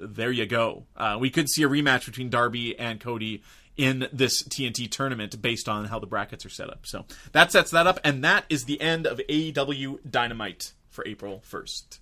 there 0.00 0.30
you 0.30 0.46
go. 0.46 0.84
Uh, 0.96 1.16
we 1.20 1.30
could 1.30 1.48
see 1.48 1.62
a 1.62 1.68
rematch 1.68 2.06
between 2.06 2.30
Darby 2.30 2.78
and 2.78 3.00
Cody 3.00 3.42
in 3.76 4.08
this 4.12 4.42
TNT 4.42 4.90
tournament 4.90 5.40
based 5.42 5.68
on 5.68 5.86
how 5.86 5.98
the 5.98 6.06
brackets 6.06 6.46
are 6.46 6.50
set 6.50 6.70
up. 6.70 6.86
So 6.86 7.04
that 7.32 7.52
sets 7.52 7.70
that 7.72 7.86
up, 7.86 7.98
and 8.04 8.22
that 8.24 8.44
is 8.48 8.64
the 8.64 8.80
end 8.80 9.06
of 9.06 9.18
AEW 9.28 9.98
Dynamite 10.08 10.72
for 10.90 11.06
April 11.06 11.42
1st. 11.50 11.98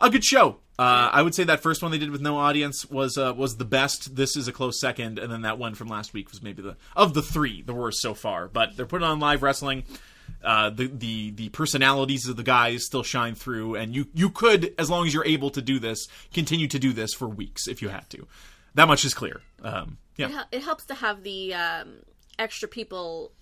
A 0.00 0.10
good 0.10 0.24
show. 0.24 0.58
Uh, 0.78 1.10
I 1.12 1.22
would 1.22 1.34
say 1.34 1.42
that 1.44 1.60
first 1.60 1.82
one 1.82 1.90
they 1.90 1.98
did 1.98 2.10
with 2.10 2.20
no 2.20 2.36
audience 2.36 2.88
was 2.88 3.18
uh, 3.18 3.34
was 3.36 3.56
the 3.56 3.64
best. 3.64 4.14
This 4.14 4.36
is 4.36 4.46
a 4.46 4.52
close 4.52 4.78
second, 4.78 5.18
and 5.18 5.32
then 5.32 5.42
that 5.42 5.58
one 5.58 5.74
from 5.74 5.88
last 5.88 6.14
week 6.14 6.30
was 6.30 6.40
maybe 6.40 6.62
the 6.62 6.76
of 6.94 7.14
the 7.14 7.22
three 7.22 7.62
the 7.62 7.74
worst 7.74 8.00
so 8.00 8.14
far. 8.14 8.46
But 8.46 8.76
they're 8.76 8.86
putting 8.86 9.06
on 9.06 9.18
live 9.18 9.42
wrestling. 9.42 9.82
Uh, 10.42 10.70
the 10.70 10.86
the 10.86 11.30
the 11.32 11.48
personalities 11.50 12.26
of 12.28 12.36
the 12.36 12.42
guys 12.42 12.84
still 12.84 13.02
shine 13.02 13.34
through, 13.34 13.74
and 13.74 13.94
you 13.94 14.06
you 14.14 14.30
could, 14.30 14.72
as 14.78 14.88
long 14.88 15.06
as 15.06 15.12
you're 15.14 15.24
able 15.26 15.50
to 15.50 15.60
do 15.60 15.78
this, 15.78 16.06
continue 16.32 16.68
to 16.68 16.78
do 16.78 16.92
this 16.92 17.12
for 17.14 17.28
weeks 17.28 17.66
if 17.66 17.82
you 17.82 17.88
had 17.88 18.08
to. 18.10 18.26
That 18.74 18.86
much 18.88 19.04
is 19.04 19.14
clear. 19.14 19.42
Um, 19.62 19.98
It, 20.16 20.22
yeah. 20.22 20.28
hel- 20.28 20.48
it 20.52 20.62
helps 20.62 20.84
to 20.86 20.94
have 20.94 21.22
the 21.24 21.54
um, 21.54 21.88
extra 22.38 22.68
people 22.68 23.32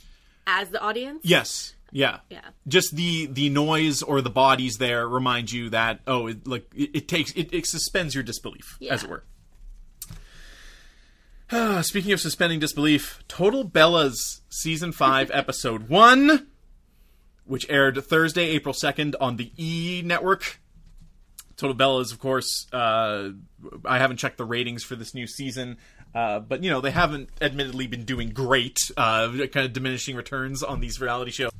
as 0.47 0.71
the 0.71 0.81
audience. 0.81 1.21
Yes. 1.25 1.75
Yeah. 1.93 2.21
Yeah. 2.31 2.41
Just 2.67 2.97
the 2.97 3.27
the 3.27 3.49
noise 3.51 4.03
or 4.03 4.21
the 4.23 4.31
bodies 4.31 4.79
there 4.79 5.07
remind 5.09 5.53
you 5.53 5.71
that 5.71 6.01
oh, 6.07 6.29
it, 6.29 6.47
like 6.47 6.67
it, 6.75 6.91
it 6.95 7.09
takes 7.09 7.33
it, 7.33 7.53
it 7.53 7.67
suspends 7.67 8.15
your 8.15 8.25
disbelief, 8.25 8.79
as 8.91 9.03
it 9.05 9.11
Yeah. 9.11 9.17
were. 11.51 11.83
Speaking 11.83 12.13
of 12.13 12.21
suspending 12.21 12.59
disbelief, 12.59 13.23
Total 13.29 13.69
Bellas 13.69 14.41
season 14.49 14.93
five 14.93 15.31
episode 15.35 15.89
one, 15.89 16.49
which 17.47 17.69
aired 17.69 18.03
Thursday, 18.05 18.49
April 18.51 18.75
second 18.75 19.17
on 19.21 19.37
the 19.37 19.53
E 19.57 20.03
network. 20.05 20.61
Total 21.57 21.75
Bellas, 21.75 22.13
of 22.13 22.19
course. 22.19 22.67
Uh, 22.73 23.31
I 23.85 23.99
haven't 23.99 24.19
checked 24.19 24.37
the 24.37 24.45
ratings 24.45 24.85
for 24.85 24.95
this 24.95 25.15
new 25.15 25.27
season, 25.27 25.79
uh, 26.15 26.41
but 26.41 26.63
you 26.63 26.71
know 26.71 26.81
they 26.81 26.91
haven't 26.91 27.31
admittedly 27.41 27.87
been 27.87 28.05
doing 28.05 28.31
great. 28.31 28.79
Uh, 28.97 29.29
kind 29.53 29.65
of 29.67 29.73
diminishing 29.73 30.17
returns 30.17 30.63
on 30.63 30.81
these 30.81 31.01
reality 31.01 31.31
shows. 31.31 31.51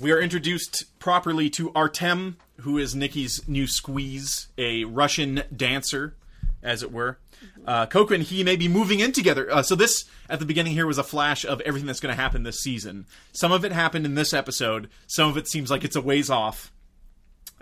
We 0.00 0.12
are 0.12 0.20
introduced 0.20 0.98
properly 0.98 1.50
to 1.50 1.70
Artem, 1.74 2.38
who 2.60 2.78
is 2.78 2.94
Nikki's 2.94 3.46
new 3.46 3.66
squeeze, 3.66 4.48
a 4.56 4.84
Russian 4.84 5.42
dancer, 5.54 6.16
as 6.62 6.82
it 6.82 6.92
were. 6.92 7.18
Uh, 7.66 7.86
Coco 7.86 8.14
and 8.14 8.22
he 8.22 8.44
may 8.44 8.56
be 8.56 8.68
moving 8.68 9.00
in 9.00 9.12
together. 9.12 9.50
Uh, 9.50 9.62
so 9.62 9.74
this, 9.74 10.04
at 10.28 10.38
the 10.38 10.46
beginning 10.46 10.72
here, 10.72 10.86
was 10.86 10.98
a 10.98 11.02
flash 11.02 11.44
of 11.44 11.60
everything 11.62 11.86
that's 11.86 12.00
going 12.00 12.14
to 12.14 12.20
happen 12.20 12.42
this 12.42 12.60
season. 12.60 13.06
Some 13.32 13.52
of 13.52 13.64
it 13.64 13.72
happened 13.72 14.04
in 14.04 14.14
this 14.14 14.34
episode. 14.34 14.88
Some 15.06 15.28
of 15.28 15.36
it 15.36 15.48
seems 15.48 15.70
like 15.70 15.84
it's 15.84 15.96
a 15.96 16.00
ways 16.00 16.30
off. 16.30 16.72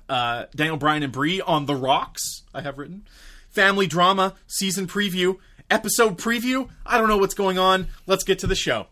Uh, 0.09 0.47
Daniel 0.55 0.77
Bryan 0.77 1.03
and 1.03 1.13
Brie 1.13 1.41
on 1.41 1.67
the 1.67 1.77
rocks. 1.77 2.43
I 2.55 2.63
have 2.63 2.79
written 2.79 3.07
family 3.51 3.87
drama 3.87 4.35
season 4.47 4.87
preview 4.87 5.37
episode 5.71 6.19
preview. 6.19 6.69
I 6.87 6.99
don't 6.99 7.09
know 7.09 7.19
what's 7.19 7.35
going 7.35 7.59
on. 7.59 7.89
Let's 8.07 8.25
get 8.25 8.39
to 8.41 8.47
the 8.47 8.55
show. 8.55 8.87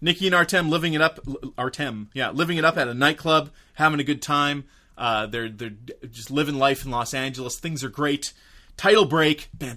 Nikki 0.00 0.26
and 0.26 0.34
Artem 0.34 0.68
living 0.68 0.94
it 0.94 1.00
up. 1.00 1.20
Artem, 1.56 2.10
yeah, 2.12 2.30
living 2.30 2.58
it 2.58 2.64
up 2.64 2.76
at 2.76 2.88
a 2.88 2.94
nightclub, 2.94 3.50
having 3.74 4.00
a 4.00 4.04
good 4.04 4.20
time. 4.20 4.64
Uh, 4.98 5.26
they're 5.26 5.48
they're 5.48 5.76
just 6.10 6.30
living 6.30 6.56
life 6.56 6.84
in 6.84 6.90
Los 6.90 7.14
Angeles. 7.14 7.58
Things 7.58 7.84
are 7.84 7.88
great. 7.88 8.32
Title 8.76 9.04
break. 9.04 9.48
The 9.58 9.74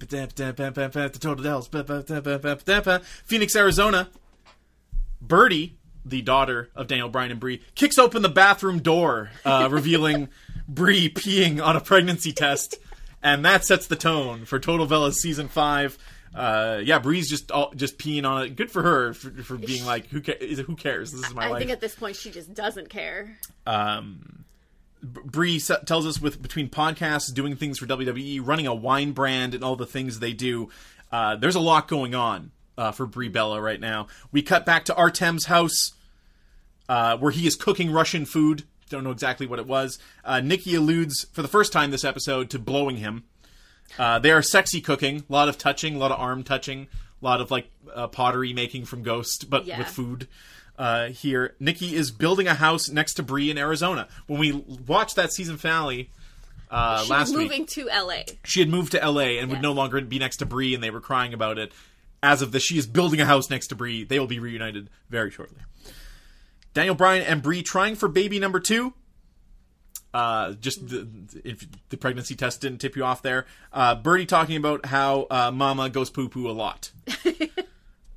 Total 1.19 1.43
Bellas. 1.43 3.03
Phoenix, 3.25 3.55
Arizona. 3.55 4.09
Birdie, 5.21 5.77
the 6.03 6.21
daughter 6.21 6.69
of 6.75 6.87
Daniel 6.87 7.09
Bryan 7.09 7.31
and 7.31 7.39
Brie, 7.39 7.61
kicks 7.73 7.97
open 7.97 8.21
the 8.21 8.29
bathroom 8.29 8.79
door, 8.79 9.31
uh, 9.43 9.67
revealing 9.71 10.29
Brie 10.67 11.09
peeing 11.09 11.63
on 11.63 11.75
a 11.75 11.81
pregnancy 11.81 12.31
test, 12.31 12.77
and 13.23 13.43
that 13.45 13.65
sets 13.65 13.87
the 13.87 13.95
tone 13.95 14.45
for 14.45 14.59
Total 14.59 14.87
Bellas 14.87 15.15
season 15.15 15.47
five. 15.47 15.97
Uh, 16.33 16.81
yeah, 16.83 16.99
Brie's 16.99 17.29
just 17.29 17.49
all, 17.51 17.71
just 17.75 17.97
peeing 17.97 18.27
on 18.27 18.43
it. 18.43 18.55
Good 18.55 18.69
for 18.69 18.83
her 18.83 19.13
for, 19.13 19.31
for 19.43 19.57
being 19.57 19.85
like, 19.85 20.07
who 20.07 20.21
ca- 20.21 20.37
who 20.63 20.75
cares? 20.75 21.11
This 21.11 21.21
is 21.27 21.33
my 21.33 21.43
life. 21.43 21.47
I 21.47 21.51
life. 21.51 21.59
think 21.59 21.71
at 21.71 21.79
this 21.81 21.95
point 21.95 22.17
she 22.17 22.29
just 22.29 22.53
doesn't 22.53 22.89
care. 22.89 23.37
Brie 25.05 25.59
tells 25.59 26.05
us 26.05 26.21
with 26.21 26.41
between 26.41 26.69
podcasts, 26.69 27.33
doing 27.33 27.55
things 27.55 27.79
for 27.79 27.85
WWE, 27.85 28.45
running 28.45 28.67
a 28.67 28.73
wine 28.73 29.11
brand, 29.11 29.53
and 29.53 29.63
all 29.63 29.75
the 29.75 29.85
things 29.85 30.19
they 30.19 30.33
do, 30.33 30.69
uh, 31.11 31.35
there's 31.35 31.55
a 31.55 31.59
lot 31.59 31.87
going 31.87 32.15
on 32.15 32.51
uh, 32.77 32.91
for 32.91 33.05
Brie 33.05 33.29
Bella 33.29 33.61
right 33.61 33.79
now. 33.79 34.07
We 34.31 34.41
cut 34.41 34.65
back 34.65 34.85
to 34.85 34.95
Artem's 34.95 35.45
house, 35.45 35.93
uh, 36.89 37.17
where 37.17 37.31
he 37.31 37.47
is 37.47 37.55
cooking 37.55 37.91
Russian 37.91 38.25
food. 38.25 38.63
Don't 38.89 39.03
know 39.03 39.11
exactly 39.11 39.47
what 39.47 39.59
it 39.59 39.65
was. 39.67 39.97
Uh, 40.23 40.41
Nikki 40.41 40.75
alludes 40.75 41.25
for 41.31 41.41
the 41.41 41.47
first 41.47 41.71
time 41.73 41.91
this 41.91 42.03
episode 42.03 42.49
to 42.51 42.59
blowing 42.59 42.97
him. 42.97 43.23
Uh, 43.97 44.19
they 44.19 44.31
are 44.31 44.41
sexy 44.41 44.81
cooking, 44.81 45.23
a 45.29 45.33
lot 45.33 45.47
of 45.47 45.57
touching, 45.57 45.95
a 45.95 45.97
lot 45.97 46.11
of 46.11 46.19
arm 46.19 46.43
touching, 46.43 46.87
a 47.21 47.25
lot 47.25 47.41
of 47.41 47.49
like 47.51 47.69
uh, 47.93 48.07
pottery 48.07 48.53
making 48.53 48.85
from 48.85 49.03
Ghost, 49.03 49.49
but 49.49 49.65
Yeah. 49.65 49.77
with 49.79 49.87
food. 49.87 50.27
Uh, 50.77 51.07
here, 51.07 51.55
Nikki 51.59 51.95
is 51.95 52.11
building 52.11 52.47
a 52.47 52.53
house 52.53 52.89
next 52.89 53.13
to 53.15 53.23
Brie 53.23 53.49
in 53.49 53.57
Arizona. 53.57 54.07
When 54.27 54.39
we 54.39 54.51
watched 54.51 55.15
that 55.15 55.31
season 55.31 55.57
finale 55.57 56.09
uh, 56.69 57.03
She 57.03 57.09
last 57.11 57.29
was 57.29 57.37
week, 57.37 57.49
moving 57.49 57.65
to 57.67 57.85
LA. 57.87 58.23
she 58.43 58.59
had 58.59 58.69
moved 58.69 58.91
to 58.93 58.97
LA 58.99 59.37
and 59.39 59.49
would 59.49 59.57
Yeah. 59.57 59.61
no 59.61 59.71
longer 59.71 60.01
be 60.01 60.19
next 60.19 60.37
to 60.37 60.45
Brie, 60.45 60.73
and 60.73 60.83
they 60.83 60.89
were 60.89 60.99
crying 60.99 61.33
about 61.33 61.57
it. 61.57 61.71
As 62.23 62.41
of 62.41 62.51
this, 62.51 62.63
she 62.63 62.77
is 62.77 62.87
building 62.87 63.21
a 63.21 63.25
house 63.25 63.49
next 63.49 63.67
to 63.67 63.75
Brie. 63.75 64.03
They 64.03 64.19
will 64.19 64.27
be 64.27 64.39
reunited 64.39 64.89
very 65.09 65.29
shortly. 65.31 65.59
Daniel 66.73 66.95
Bryan 66.95 67.23
and 67.23 67.41
Brie 67.41 67.61
trying 67.63 67.95
for 67.95 68.07
baby 68.09 68.39
number 68.39 68.59
two. 68.59 68.93
Uh, 70.13 70.53
just 70.53 70.87
the, 70.87 71.07
if 71.43 71.65
the 71.89 71.97
pregnancy 71.97 72.35
test 72.35 72.61
didn't 72.61 72.79
tip 72.79 72.95
you 72.95 73.03
off 73.03 73.21
there. 73.21 73.45
Uh, 73.71 73.95
Birdie 73.95 74.25
talking 74.25 74.55
about 74.57 74.85
how 74.85 75.27
uh, 75.29 75.51
Mama 75.51 75.89
goes 75.89 76.09
poo 76.09 76.29
poo 76.29 76.49
a 76.49 76.53
lot. 76.53 76.91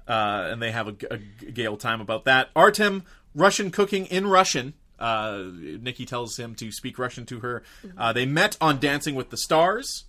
uh, 0.09 0.49
and 0.51 0.61
they 0.63 0.73
have 0.73 0.89
a, 0.89 0.95
a 1.11 1.19
gay 1.19 1.67
old 1.67 1.81
time 1.81 2.01
about 2.01 2.25
that. 2.25 2.49
Artem 2.57 3.05
Russian 3.35 3.71
cooking 3.71 4.07
in 4.07 4.27
Russian. 4.27 4.75
Uh, 4.99 5.45
Nikki 5.53 6.05
tells 6.05 6.37
him 6.39 6.55
to 6.57 6.73
speak 6.73 6.99
Russian 6.99 7.25
to 7.27 7.41
her. 7.41 7.63
Uh, 7.97 8.13
they 8.13 8.27
met 8.27 8.57
on 8.61 8.81
Dancing 8.81 9.15
with 9.15 9.31
the 9.31 9.37
Stars. 9.37 10.05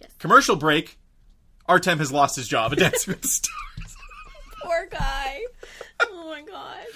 Yes. 0.00 0.10
Commercial 0.18 0.56
break. 0.56 0.98
Artem 1.66 1.98
has 1.98 2.12
lost 2.12 2.36
his 2.36 2.48
job 2.48 2.72
at 2.72 2.78
Dancing 2.78 3.12
with 3.12 3.22
the 3.22 3.28
Stars. 3.28 3.96
Poor 4.62 4.88
guy. 4.90 5.40
Oh 6.00 6.28
my 6.28 6.42
god. 6.42 6.86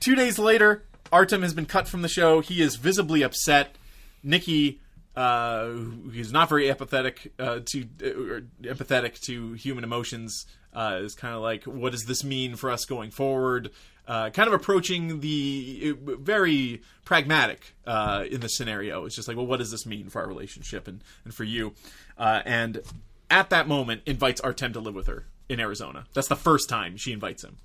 Two 0.00 0.14
days 0.14 0.38
later, 0.38 0.82
Artem 1.10 1.42
has 1.42 1.54
been 1.54 1.66
cut 1.66 1.88
from 1.88 2.02
the 2.02 2.08
show. 2.08 2.40
He 2.40 2.60
is 2.60 2.76
visibly 2.76 3.22
upset. 3.22 3.76
Nikki, 4.22 4.80
uh, 5.18 5.70
is 6.14 6.32
not 6.32 6.48
very 6.48 6.66
empathetic 6.68 7.30
uh, 7.38 7.60
to 7.72 7.82
uh, 7.82 8.40
empathetic 8.62 9.20
to 9.22 9.52
human 9.54 9.82
emotions, 9.84 10.46
uh, 10.72 11.00
is 11.02 11.14
kind 11.14 11.34
of 11.34 11.42
like, 11.42 11.64
"What 11.64 11.92
does 11.92 12.04
this 12.04 12.22
mean 12.24 12.56
for 12.56 12.70
us 12.70 12.84
going 12.84 13.10
forward?" 13.10 13.70
Uh, 14.06 14.30
kind 14.30 14.46
of 14.48 14.54
approaching 14.54 15.20
the 15.20 15.94
very 16.00 16.80
pragmatic 17.04 17.74
uh, 17.86 18.24
in 18.30 18.40
the 18.40 18.48
scenario. 18.48 19.04
It's 19.04 19.14
just 19.14 19.28
like, 19.28 19.36
well, 19.36 19.46
what 19.46 19.58
does 19.58 19.70
this 19.70 19.84
mean 19.84 20.08
for 20.08 20.22
our 20.22 20.26
relationship 20.26 20.88
and, 20.88 21.02
and 21.24 21.34
for 21.34 21.44
you? 21.44 21.74
Uh, 22.16 22.40
and 22.46 22.80
at 23.28 23.50
that 23.50 23.68
moment, 23.68 24.00
invites 24.06 24.40
Artem 24.40 24.72
to 24.72 24.80
live 24.80 24.94
with 24.94 25.08
her 25.08 25.26
in 25.50 25.60
Arizona. 25.60 26.06
That's 26.14 26.28
the 26.28 26.36
first 26.36 26.70
time 26.70 26.96
she 26.96 27.12
invites 27.12 27.44
him. 27.44 27.58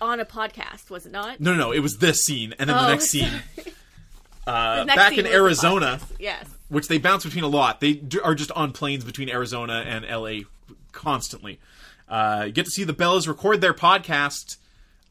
On 0.00 0.20
a 0.20 0.24
podcast, 0.24 0.88
was 0.88 1.04
it 1.04 1.10
not? 1.10 1.40
No, 1.40 1.50
no, 1.52 1.58
no. 1.58 1.72
It 1.72 1.80
was 1.80 1.98
this 1.98 2.20
scene, 2.20 2.54
and 2.60 2.70
then 2.70 2.76
the 2.76 2.86
Oh, 2.86 2.90
next 2.90 3.06
scene. 3.10 3.32
Uh, 4.48 4.84
back 4.86 5.16
in 5.18 5.26
Arizona. 5.26 6.00
Yes. 6.18 6.46
which 6.68 6.88
they 6.88 6.98
bounce 6.98 7.24
between 7.24 7.44
a 7.44 7.48
lot. 7.48 7.80
They 7.80 7.92
d- 7.94 8.20
are 8.20 8.34
just 8.34 8.50
on 8.52 8.72
planes 8.72 9.04
between 9.04 9.28
Arizona 9.28 9.84
and 9.86 10.04
LA 10.04 10.44
constantly. 10.92 11.60
Uh, 12.08 12.44
you 12.46 12.52
get 12.52 12.64
to 12.64 12.70
see 12.70 12.84
the 12.84 12.94
Bellas 12.94 13.28
record 13.28 13.60
their 13.60 13.74
podcast. 13.74 14.56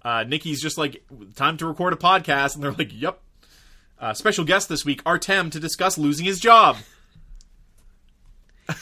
Uh, 0.03 0.23
Nikki's 0.27 0.61
just 0.61 0.77
like, 0.77 1.03
time 1.35 1.57
to 1.57 1.65
record 1.67 1.93
a 1.93 1.97
podcast, 1.97 2.55
and 2.55 2.63
they're 2.63 2.71
like, 2.71 2.91
yep. 2.93 3.19
Uh, 3.99 4.13
special 4.13 4.45
guest 4.45 4.69
this 4.69 4.85
week, 4.85 5.01
Artem, 5.05 5.49
to 5.49 5.59
discuss 5.59 5.97
losing 5.97 6.25
his 6.25 6.39
job. 6.39 6.77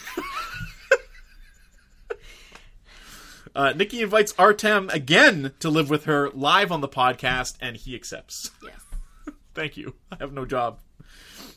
Uh, 3.55 3.71
Nikki 3.71 4.01
invites 4.01 4.33
Artem 4.37 4.89
again 4.89 5.53
to 5.61 5.69
live 5.69 5.89
with 5.89 6.03
her 6.05 6.29
live 6.31 6.73
on 6.73 6.81
the 6.81 6.89
podcast, 6.89 7.55
and 7.61 7.77
he 7.77 7.95
accepts. 7.95 8.51
Yes. 8.61 8.84
Thank 9.55 9.77
you. 9.77 9.95
I 10.11 10.17
have 10.19 10.33
no 10.33 10.45
job. 10.45 10.79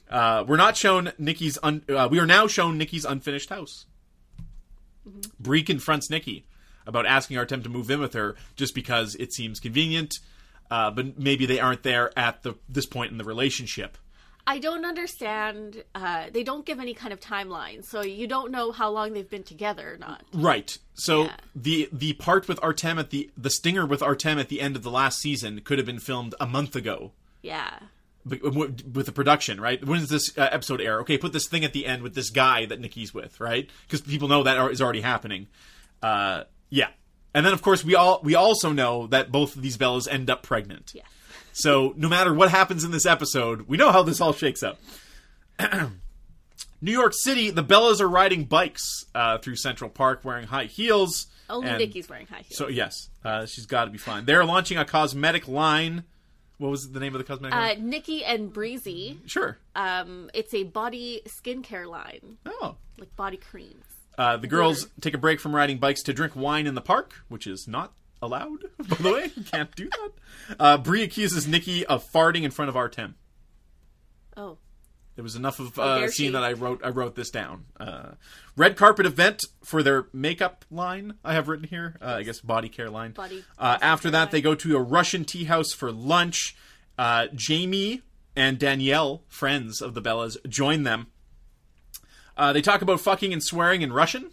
Uh, 0.09 0.45
we're 0.47 0.57
not 0.57 0.77
shown 0.77 1.13
Nikki's. 1.19 1.59
Un- 1.63 1.83
uh, 1.89 2.09
we 2.11 2.19
are 2.19 2.27
now 2.27 2.47
shown 2.47 2.79
Nikki's 2.79 3.05
unfinished 3.05 3.51
house. 3.51 3.85
Brie 5.41 5.63
confronts 5.63 6.11
Nikki 6.11 6.47
about 6.87 7.07
asking 7.07 7.37
Artem 7.39 7.63
to 7.63 7.69
move 7.69 7.91
in 7.91 8.01
with 8.01 8.15
her 8.15 8.37
just 8.57 8.75
because 8.75 9.15
it 9.17 9.33
seems 9.33 9.61
convenient, 9.61 10.21
uh, 10.71 10.91
but 10.91 11.19
maybe 11.19 11.47
they 11.47 11.61
aren't 11.61 11.83
there 11.83 12.17
at 12.19 12.43
the 12.43 12.55
this 12.69 12.87
point 12.87 13.11
in 13.13 13.19
the 13.19 13.25
relationship. 13.25 13.97
I 14.47 14.59
don't 14.59 14.87
understand. 14.87 15.85
Uh, 15.95 16.27
they 16.33 16.43
don't 16.43 16.65
give 16.65 16.81
any 16.81 16.95
kind 16.95 17.13
of 17.13 17.21
timeline, 17.21 17.85
so 17.85 18.03
you 18.03 18.27
don't 18.27 18.51
know 18.51 18.73
how 18.73 18.89
long 18.89 19.13
they've 19.13 19.29
been 19.29 19.43
together 19.43 19.93
or 19.95 19.99
not. 19.99 20.23
Right. 20.33 20.77
So 20.95 21.25
Yeah. 21.25 21.37
the 21.55 21.89
the 21.93 22.15
part 22.15 22.49
with 22.49 22.59
Artem 22.63 22.99
at 22.99 23.11
the 23.11 23.31
the 23.37 23.51
stinger 23.51 23.85
with 23.85 24.03
Artem 24.03 24.39
at 24.39 24.49
the 24.49 24.61
end 24.63 24.75
of 24.77 24.83
the 24.83 24.91
last 24.91 25.19
season 25.21 25.61
could 25.61 25.79
have 25.79 25.87
been 25.87 25.99
filmed 26.01 26.35
a 26.41 26.47
month 26.47 26.75
ago. 26.77 27.13
Yeah. 27.43 27.79
But 28.27 28.43
with 28.43 29.07
the 29.07 29.13
production, 29.13 29.61
right? 29.61 29.83
When 29.85 30.01
does 30.01 30.09
this 30.11 30.37
uh, 30.37 30.49
episode 30.53 30.81
air? 30.81 31.01
Okay, 31.01 31.17
put 31.17 31.33
this 31.33 31.49
thing 31.49 31.65
at 31.65 31.73
the 31.73 31.87
end 31.87 32.03
with 32.03 32.15
this 32.15 32.31
guy 32.31 32.67
that 32.67 32.79
Nikki's 32.81 33.15
with, 33.15 33.41
right? 33.41 33.71
Because 33.87 34.03
people 34.03 34.29
know 34.29 34.43
that 34.43 34.59
are- 34.59 34.71
is 34.71 34.83
already 34.83 35.01
happening. 35.01 35.47
Uh, 36.03 36.45
yeah, 36.69 36.89
and 37.35 37.47
then 37.47 37.53
of 37.55 37.63
course 37.63 37.85
we 37.85 37.95
all 37.95 38.21
we 38.23 38.35
also 38.35 38.71
know 38.73 39.07
that 39.07 39.33
both 39.33 39.57
of 39.57 39.63
these 39.63 39.79
Bellas 39.79 40.07
end 40.11 40.29
up 40.31 40.43
pregnant. 40.43 40.93
Yes. 40.95 41.07
So 41.55 41.93
no 41.97 42.09
matter 42.09 42.33
what 42.33 42.51
happens 42.53 42.85
in 42.85 42.93
this 42.93 43.05
episode, 43.05 43.63
we 43.63 43.77
know 43.77 43.91
how 43.91 44.05
this 44.05 44.21
all 44.21 44.33
shakes 44.33 44.63
up. 44.63 44.79
New 46.81 46.93
York 46.93 47.13
City, 47.15 47.51
the 47.51 47.65
Bellas 47.65 48.01
are 48.01 48.09
riding 48.09 48.45
bikes 48.45 49.05
uh, 49.15 49.39
through 49.39 49.57
Central 49.57 49.91
Park 49.91 50.25
wearing 50.25 50.47
high 50.47 50.67
heels. 50.67 51.27
Only 51.51 51.69
and- 51.69 51.79
Nikki's 51.79 52.09
wearing 52.09 52.27
high 52.29 52.43
heels. 52.43 52.57
So 52.57 52.69
yes, 52.69 53.09
uh, 53.25 53.47
she's 53.47 53.67
got 53.67 53.87
to 53.87 53.91
be 53.91 53.99
fine. 53.99 54.25
They're 54.25 54.45
launching 54.45 54.79
a 54.79 54.85
cosmetic 54.85 55.49
line. 55.49 56.05
What 56.59 56.71
was 56.71 56.91
the 56.91 56.99
name 57.01 57.15
of 57.15 57.19
the 57.19 57.25
cosmetic 57.25 57.55
uh, 57.57 57.61
line? 57.61 57.89
Nikki 57.89 58.25
and 58.25 58.53
Breezy, 58.53 59.21
Sure. 59.27 59.59
um, 59.77 60.29
it's 60.35 60.53
a 60.55 60.65
body 60.65 61.23
skincare 61.27 61.87
line, 61.87 62.39
Oh. 62.47 62.77
like 62.99 63.15
body 63.17 63.37
creams. 63.37 63.85
Uh, 64.19 64.37
the 64.37 64.49
girls 64.49 64.89
take 65.01 65.15
a 65.15 65.19
break 65.19 65.39
from 65.39 65.55
riding 65.55 65.79
bikes 65.79 66.03
to 66.03 66.13
drink 66.13 66.35
wine 66.35 66.67
in 66.67 66.75
the 66.75 66.81
park, 66.81 67.15
which 67.29 67.47
is 67.47 67.67
not 67.69 67.93
allowed, 68.21 68.65
by 68.89 68.97
the 68.97 69.13
way. 69.13 69.31
You 69.37 69.45
can't 69.45 69.75
do 69.77 69.89
that. 69.89 70.11
Uh, 70.59 70.79
Brie 70.79 71.03
accuses 71.05 71.47
Nikki 71.47 71.87
of 71.87 72.05
farting 72.11 72.43
in 72.43 72.51
front 72.51 72.69
of 72.69 72.77
Artem. 72.77 73.15
Oh, 74.37 74.59
There 75.19 75.25
was 75.25 75.35
enough 75.35 75.59
of 75.59 75.75
How 75.75 75.83
uh, 75.83 75.99
dare 75.99 76.11
scene 76.13 76.27
she. 76.29 76.33
that 76.35 76.45
I 76.45 76.53
wrote. 76.53 76.81
I 76.85 76.91
wrote 76.91 77.17
this 77.17 77.31
down. 77.31 77.65
Uh, 77.81 78.11
red 78.57 78.77
carpet 78.77 79.05
event 79.05 79.43
for 79.65 79.83
their 79.83 80.07
makeup 80.13 80.65
line. 80.71 81.15
I 81.25 81.33
have 81.33 81.49
written 81.49 81.67
here. 81.67 81.97
Uh, 82.01 82.19
I 82.19 82.23
guess 82.23 82.39
body 82.41 82.69
care 82.69 82.89
line. 82.89 83.11
Body 83.11 83.43
Uh, 83.59 83.79
after 83.83 84.13
that, 84.13 84.19
line. 84.21 84.29
they 84.31 84.41
go 84.41 84.55
to 84.55 84.77
a 84.77 84.81
Russian 84.81 85.25
tea 85.25 85.43
house 85.47 85.73
for 85.73 85.91
lunch. 85.91 86.55
Uh, 86.97 87.27
Jamie 87.35 88.03
and 88.37 88.61
Danielle, 88.61 89.25
friends 89.27 89.83
of 89.83 89.95
the 89.95 90.01
Bellas, 90.01 90.37
join 90.49 90.85
them. 90.85 91.09
Uh, 92.37 92.53
they 92.53 92.63
talk 92.63 92.81
about 92.83 93.01
fucking 93.01 93.33
and 93.33 93.43
swearing 93.43 93.83
in 93.83 93.93
Russian 93.93 94.31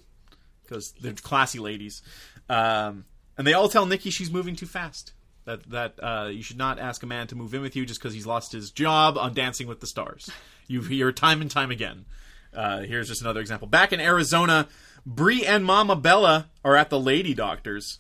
because 0.61 0.93
they're 1.01 1.13
classy 1.13 1.57
ladies. 1.57 2.03
Um, 2.47 3.05
and 3.39 3.47
they 3.47 3.53
all 3.53 3.69
tell 3.69 3.87
Nikki 3.87 4.11
she's 4.11 4.29
moving 4.29 4.55
too 4.55 4.67
fast. 4.67 5.13
That 5.45 5.69
that 5.69 5.93
uh, 6.01 6.27
you 6.31 6.41
should 6.41 6.57
not 6.57 6.79
ask 6.79 7.03
a 7.03 7.05
man 7.05 7.27
to 7.27 7.35
move 7.35 7.53
in 7.53 7.61
with 7.61 7.75
you 7.75 7.85
just 7.85 7.99
because 7.99 8.13
he's 8.13 8.25
lost 8.25 8.51
his 8.51 8.71
job 8.71 9.17
on 9.17 9.33
Dancing 9.33 9.67
with 9.67 9.79
the 9.79 9.87
Stars. 9.87 10.29
You 10.67 10.81
hear 10.81 11.11
time 11.11 11.41
and 11.41 11.51
time 11.51 11.69
again. 11.69 12.05
Uh, 12.51 12.79
here's 12.79 13.07
just 13.07 13.21
another 13.21 13.39
example. 13.39 13.67
Back 13.67 13.93
in 13.93 13.99
Arizona, 13.99 14.67
Brie 15.05 15.45
and 15.45 15.63
Mama 15.63 15.95
Bella 15.95 16.49
are 16.63 16.75
at 16.75 16.89
the 16.89 16.99
lady 16.99 17.35
doctor's, 17.35 17.99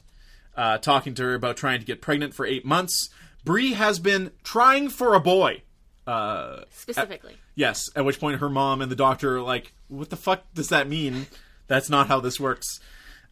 uh, 0.57 0.79
talking 0.79 1.13
to 1.13 1.21
her 1.21 1.35
about 1.35 1.57
trying 1.57 1.79
to 1.79 1.85
get 1.85 2.01
pregnant 2.01 2.33
for 2.33 2.43
eight 2.43 2.65
months. 2.65 3.09
Brie 3.43 3.73
has 3.73 3.99
been 3.99 4.31
trying 4.43 4.89
for 4.89 5.13
a 5.13 5.19
boy. 5.19 5.61
Uh, 6.07 6.63
specifically. 6.71 7.37
Yes, 7.53 7.83
at 7.95 8.03
which 8.03 8.19
point 8.19 8.39
her 8.39 8.49
mom 8.49 8.81
and 8.81 8.91
the 8.91 8.95
doctor 8.95 9.37
are 9.37 9.41
like, 9.41 9.71
"What 9.87 10.09
the 10.09 10.17
fuck 10.17 10.51
does 10.55 10.69
that 10.69 10.87
mean? 10.87 11.27
That's 11.67 11.89
not 11.89 12.07
how 12.07 12.19
this 12.19 12.39
works." 12.39 12.79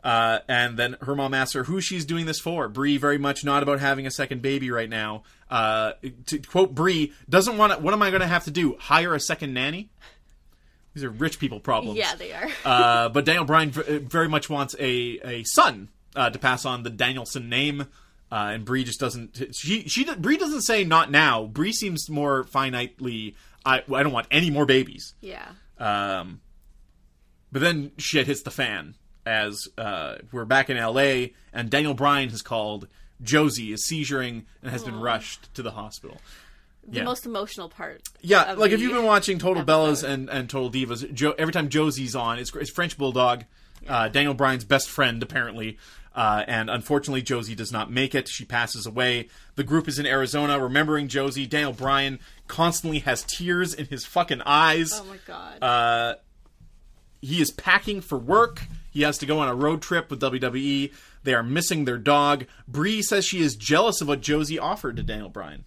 Uh, 0.03 0.39
and 0.49 0.77
then 0.77 0.97
her 1.01 1.15
mom 1.15 1.33
asks 1.33 1.53
her 1.53 1.63
who 1.63 1.79
she's 1.79 2.03
doing 2.03 2.25
this 2.25 2.39
for. 2.39 2.67
Brie 2.67 2.97
very 2.97 3.17
much 3.17 3.45
not 3.45 3.63
about 3.63 3.79
having 3.79 4.05
a 4.05 4.11
second 4.11 4.41
baby 4.41 4.69
right 4.69 4.89
now. 4.89 5.23
Uh, 5.49 5.93
to 6.25 6.39
quote 6.39 6.75
Brie, 6.75 7.13
doesn't 7.29 7.57
want. 7.57 7.71
to 7.73 7.79
What 7.79 7.93
am 7.93 8.01
I 8.01 8.09
going 8.09 8.21
to 8.21 8.27
have 8.27 8.43
to 8.45 8.51
do? 8.51 8.75
Hire 8.79 9.15
a 9.15 9.19
second 9.19 9.53
nanny? 9.53 9.89
These 10.93 11.05
are 11.05 11.09
rich 11.09 11.39
people 11.39 11.59
problems. 11.59 11.97
yeah, 11.97 12.15
they 12.15 12.33
are. 12.33 12.47
Uh, 12.65 13.09
but 13.09 13.25
Daniel 13.25 13.45
Bryan 13.45 13.71
very 13.71 14.27
much 14.27 14.49
wants 14.49 14.75
a 14.79 15.19
a 15.23 15.43
son 15.43 15.89
uh, 16.15 16.29
to 16.29 16.37
pass 16.39 16.65
on 16.65 16.83
the 16.83 16.89
Danielson 16.89 17.49
name. 17.49 17.81
Uh, 18.31 18.51
and 18.53 18.65
Brie 18.65 18.83
just 18.83 18.99
doesn't. 18.99 19.55
She 19.55 19.87
she 19.87 20.03
Brie 20.15 20.37
doesn't 20.37 20.61
say 20.63 20.83
not 20.83 21.11
now. 21.11 21.45
Bree 21.45 21.71
seems 21.71 22.09
more 22.09 22.43
finitely. 22.43 23.35
I 23.65 23.83
I 23.93 24.03
don't 24.03 24.11
want 24.11 24.27
any 24.31 24.49
more 24.49 24.65
babies. 24.65 25.13
yeah. 25.21 25.49
Um, 25.79 26.41
but 27.51 27.61
then 27.61 27.91
shit 27.97 28.27
hits 28.27 28.41
the 28.41 28.51
fan 28.51 28.95
as 29.25 29.67
uh, 29.77 30.15
we're 30.31 30.45
back 30.45 30.69
in 30.69 30.77
L.A. 30.77 31.33
and 31.53 31.69
Daniel 31.69 31.93
Bryan 31.93 32.29
has 32.29 32.41
called. 32.41 32.87
Josie 33.21 33.71
is 33.71 33.87
seizuring 33.89 34.43
and 34.61 34.71
has 34.71 34.83
been 34.83 34.99
rushed 34.99 35.53
to 35.55 35.61
the 35.61 35.71
hospital. 35.71 36.17
The 36.85 36.97
yeah. 36.97 37.03
most 37.03 37.25
emotional 37.25 37.69
part. 37.69 38.01
Yeah, 38.21 38.53
like 38.53 38.71
if 38.71 38.81
you've 38.81 38.93
been 38.93 39.05
watching 39.05 39.39
Total 39.39 39.61
episode. 39.61 39.71
Bellas 39.71 40.03
and, 40.03 40.29
and 40.29 40.49
Total 40.49 40.69
Divas, 40.69 41.13
jo- 41.13 41.35
every 41.37 41.53
time 41.53 41.69
Josie's 41.69 42.15
on, 42.15 42.39
it's, 42.39 42.53
it's 42.55 42.69
French 42.69 42.97
Bulldog, 42.97 43.45
uh, 43.87 44.09
Daniel 44.09 44.33
Bryan's 44.33 44.65
best 44.65 44.89
friend, 44.89 45.23
apparently. 45.23 45.77
Uh, 46.15 46.43
and 46.47 46.69
unfortunately, 46.69 47.21
Josie 47.21 47.55
does 47.55 47.71
not 47.71 47.89
make 47.89 48.13
it. 48.13 48.27
She 48.27 48.45
passes 48.45 48.85
away. 48.85 49.29
The 49.55 49.63
group 49.63 49.87
is 49.87 49.97
in 49.97 50.05
Arizona, 50.05 50.59
remembering 50.59 51.07
Josie. 51.07 51.47
Daniel 51.47 51.73
Bryan 51.73 52.19
constantly 52.47 52.99
has 52.99 53.23
tears 53.23 53.73
in 53.73 53.85
his 53.87 54.05
fucking 54.05 54.41
eyes. 54.41 54.91
Oh 54.93 55.05
my 55.05 55.17
god. 55.25 55.63
Uh, 55.63 56.15
he 57.21 57.41
is 57.41 57.51
packing 57.51 58.01
for 58.01 58.17
work. 58.17 58.61
He 58.93 59.01
has 59.01 59.17
to 59.17 59.25
go 59.25 59.39
on 59.39 59.49
a 59.49 59.55
road 59.55 59.81
trip 59.81 60.09
with 60.11 60.21
WWE. 60.21 60.93
They 61.23 61.33
are 61.33 61.43
missing 61.43 61.85
their 61.85 61.97
dog. 61.97 62.45
Brie 62.67 63.01
says 63.01 63.25
she 63.25 63.41
is 63.41 63.55
jealous 63.55 64.01
of 64.01 64.07
what 64.07 64.21
Josie 64.21 64.59
offered 64.59 64.97
to 64.97 65.03
Daniel 65.03 65.29
Bryan. 65.29 65.65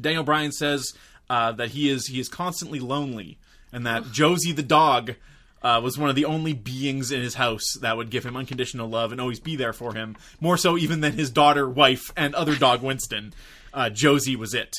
Daniel 0.00 0.22
Bryan 0.22 0.52
says 0.52 0.92
uh, 1.28 1.52
that 1.52 1.70
he 1.70 1.90
is 1.90 2.06
he 2.06 2.20
is 2.20 2.28
constantly 2.28 2.78
lonely, 2.78 3.38
and 3.72 3.84
that 3.84 4.12
Josie 4.12 4.52
the 4.52 4.62
dog 4.62 5.16
uh, 5.62 5.80
was 5.82 5.98
one 5.98 6.08
of 6.08 6.16
the 6.16 6.24
only 6.24 6.52
beings 6.52 7.10
in 7.10 7.20
his 7.20 7.34
house 7.34 7.64
that 7.80 7.96
would 7.96 8.10
give 8.10 8.24
him 8.24 8.36
unconditional 8.36 8.88
love 8.88 9.10
and 9.10 9.20
always 9.20 9.40
be 9.40 9.56
there 9.56 9.72
for 9.72 9.94
him. 9.94 10.16
More 10.40 10.56
so 10.56 10.78
even 10.78 11.00
than 11.00 11.14
his 11.14 11.30
daughter, 11.30 11.68
wife, 11.68 12.12
and 12.16 12.34
other 12.34 12.54
dog 12.54 12.82
Winston. 12.82 13.34
Uh, 13.74 13.90
Josie 13.90 14.36
was 14.36 14.54
it. 14.54 14.76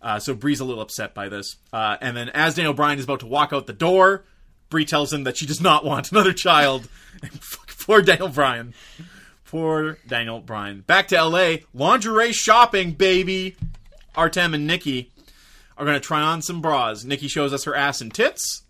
Uh, 0.00 0.18
so 0.18 0.34
Brie's 0.34 0.60
a 0.60 0.64
little 0.64 0.82
upset 0.82 1.14
by 1.14 1.28
this. 1.28 1.56
Uh, 1.72 1.96
and 2.00 2.16
then 2.16 2.28
as 2.30 2.54
Daniel 2.54 2.74
Bryan 2.74 2.98
is 2.98 3.04
about 3.04 3.20
to 3.20 3.26
walk 3.26 3.52
out 3.52 3.66
the 3.66 3.72
door, 3.72 4.24
Brie 4.72 4.84
tells 4.86 5.12
him 5.12 5.24
that 5.24 5.36
she 5.36 5.44
does 5.46 5.60
not 5.60 5.84
want 5.84 6.10
another 6.10 6.32
child. 6.32 6.88
Poor 7.80 8.00
Daniel 8.00 8.28
Bryan. 8.28 8.72
Poor 9.44 9.98
Daniel 10.08 10.40
Bryan. 10.40 10.80
Back 10.80 11.08
to 11.08 11.22
LA. 11.22 11.56
Lingerie 11.74 12.32
shopping, 12.32 12.92
baby. 12.92 13.54
Artem 14.16 14.54
and 14.54 14.66
Nikki 14.66 15.12
are 15.76 15.84
going 15.84 16.00
to 16.00 16.04
try 16.04 16.22
on 16.22 16.40
some 16.40 16.62
bras. 16.62 17.04
Nikki 17.04 17.28
shows 17.28 17.52
us 17.52 17.64
her 17.64 17.74
ass 17.74 18.00
and 18.00 18.12
tits. 18.12 18.62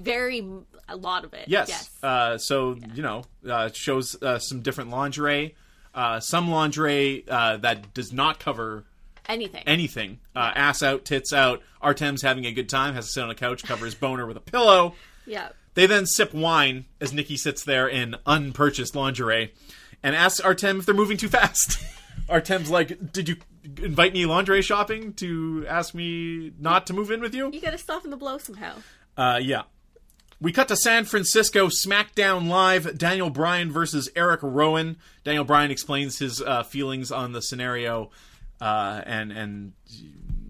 Very 0.00 0.46
a 0.88 0.96
lot 0.96 1.24
of 1.24 1.34
it. 1.34 1.48
Yes. 1.48 1.68
Yes. 1.68 1.90
Uh, 2.04 2.38
so, 2.38 2.76
you 2.94 3.02
know, 3.02 3.24
uh, 3.50 3.70
shows 3.72 4.20
uh, 4.22 4.38
some 4.38 4.60
different 4.60 4.90
lingerie. 4.90 5.56
Uh, 5.92 6.20
some 6.20 6.50
lingerie 6.50 7.24
uh, 7.28 7.56
that 7.58 7.92
does 7.94 8.12
not 8.12 8.38
cover 8.38 8.84
Anything. 9.28 9.64
anything. 9.66 10.20
Uh, 10.36 10.52
ass 10.54 10.82
out, 10.84 11.04
tits 11.04 11.32
out. 11.32 11.62
Artem's 11.80 12.22
having 12.22 12.46
a 12.46 12.52
good 12.52 12.68
time, 12.68 12.94
has 12.94 13.06
to 13.06 13.12
sit 13.12 13.24
on 13.24 13.30
a 13.30 13.34
couch, 13.34 13.64
cover 13.64 13.84
his 13.86 13.94
boner 13.96 14.24
with 14.26 14.36
a 14.36 14.40
pillow. 14.40 14.94
Yeah. 15.26 15.50
They 15.74 15.86
then 15.86 16.06
sip 16.06 16.34
wine 16.34 16.84
as 17.00 17.12
Nikki 17.12 17.36
sits 17.36 17.64
there 17.64 17.88
in 17.88 18.16
unpurchased 18.26 18.94
lingerie 18.94 19.54
and 20.02 20.14
asks 20.14 20.40
Artem 20.40 20.78
if 20.78 20.86
they're 20.86 20.94
moving 20.94 21.16
too 21.16 21.28
fast. 21.28 21.82
Artem's 22.28 22.70
like, 22.70 23.12
Did 23.12 23.28
you 23.28 23.36
invite 23.82 24.12
me 24.12 24.26
lingerie 24.26 24.62
shopping 24.62 25.12
to 25.14 25.64
ask 25.68 25.94
me 25.94 26.52
not 26.58 26.86
to 26.88 26.92
move 26.92 27.10
in 27.10 27.20
with 27.20 27.34
you? 27.34 27.50
You 27.52 27.60
gotta 27.60 27.78
soften 27.78 28.10
the 28.10 28.16
blow 28.16 28.38
somehow. 28.38 28.76
Uh, 29.16 29.40
yeah. 29.42 29.62
We 30.40 30.50
cut 30.50 30.66
to 30.68 30.76
San 30.76 31.04
Francisco 31.04 31.68
SmackDown 31.68 32.48
Live. 32.48 32.98
Daniel 32.98 33.30
Bryan 33.30 33.70
versus 33.70 34.10
Eric 34.16 34.40
Rowan. 34.42 34.96
Daniel 35.22 35.44
Bryan 35.44 35.70
explains 35.70 36.18
his 36.18 36.42
uh, 36.42 36.64
feelings 36.64 37.12
on 37.12 37.30
the 37.30 37.40
scenario, 37.40 38.10
uh, 38.60 39.02
and 39.06 39.30
and 39.30 39.72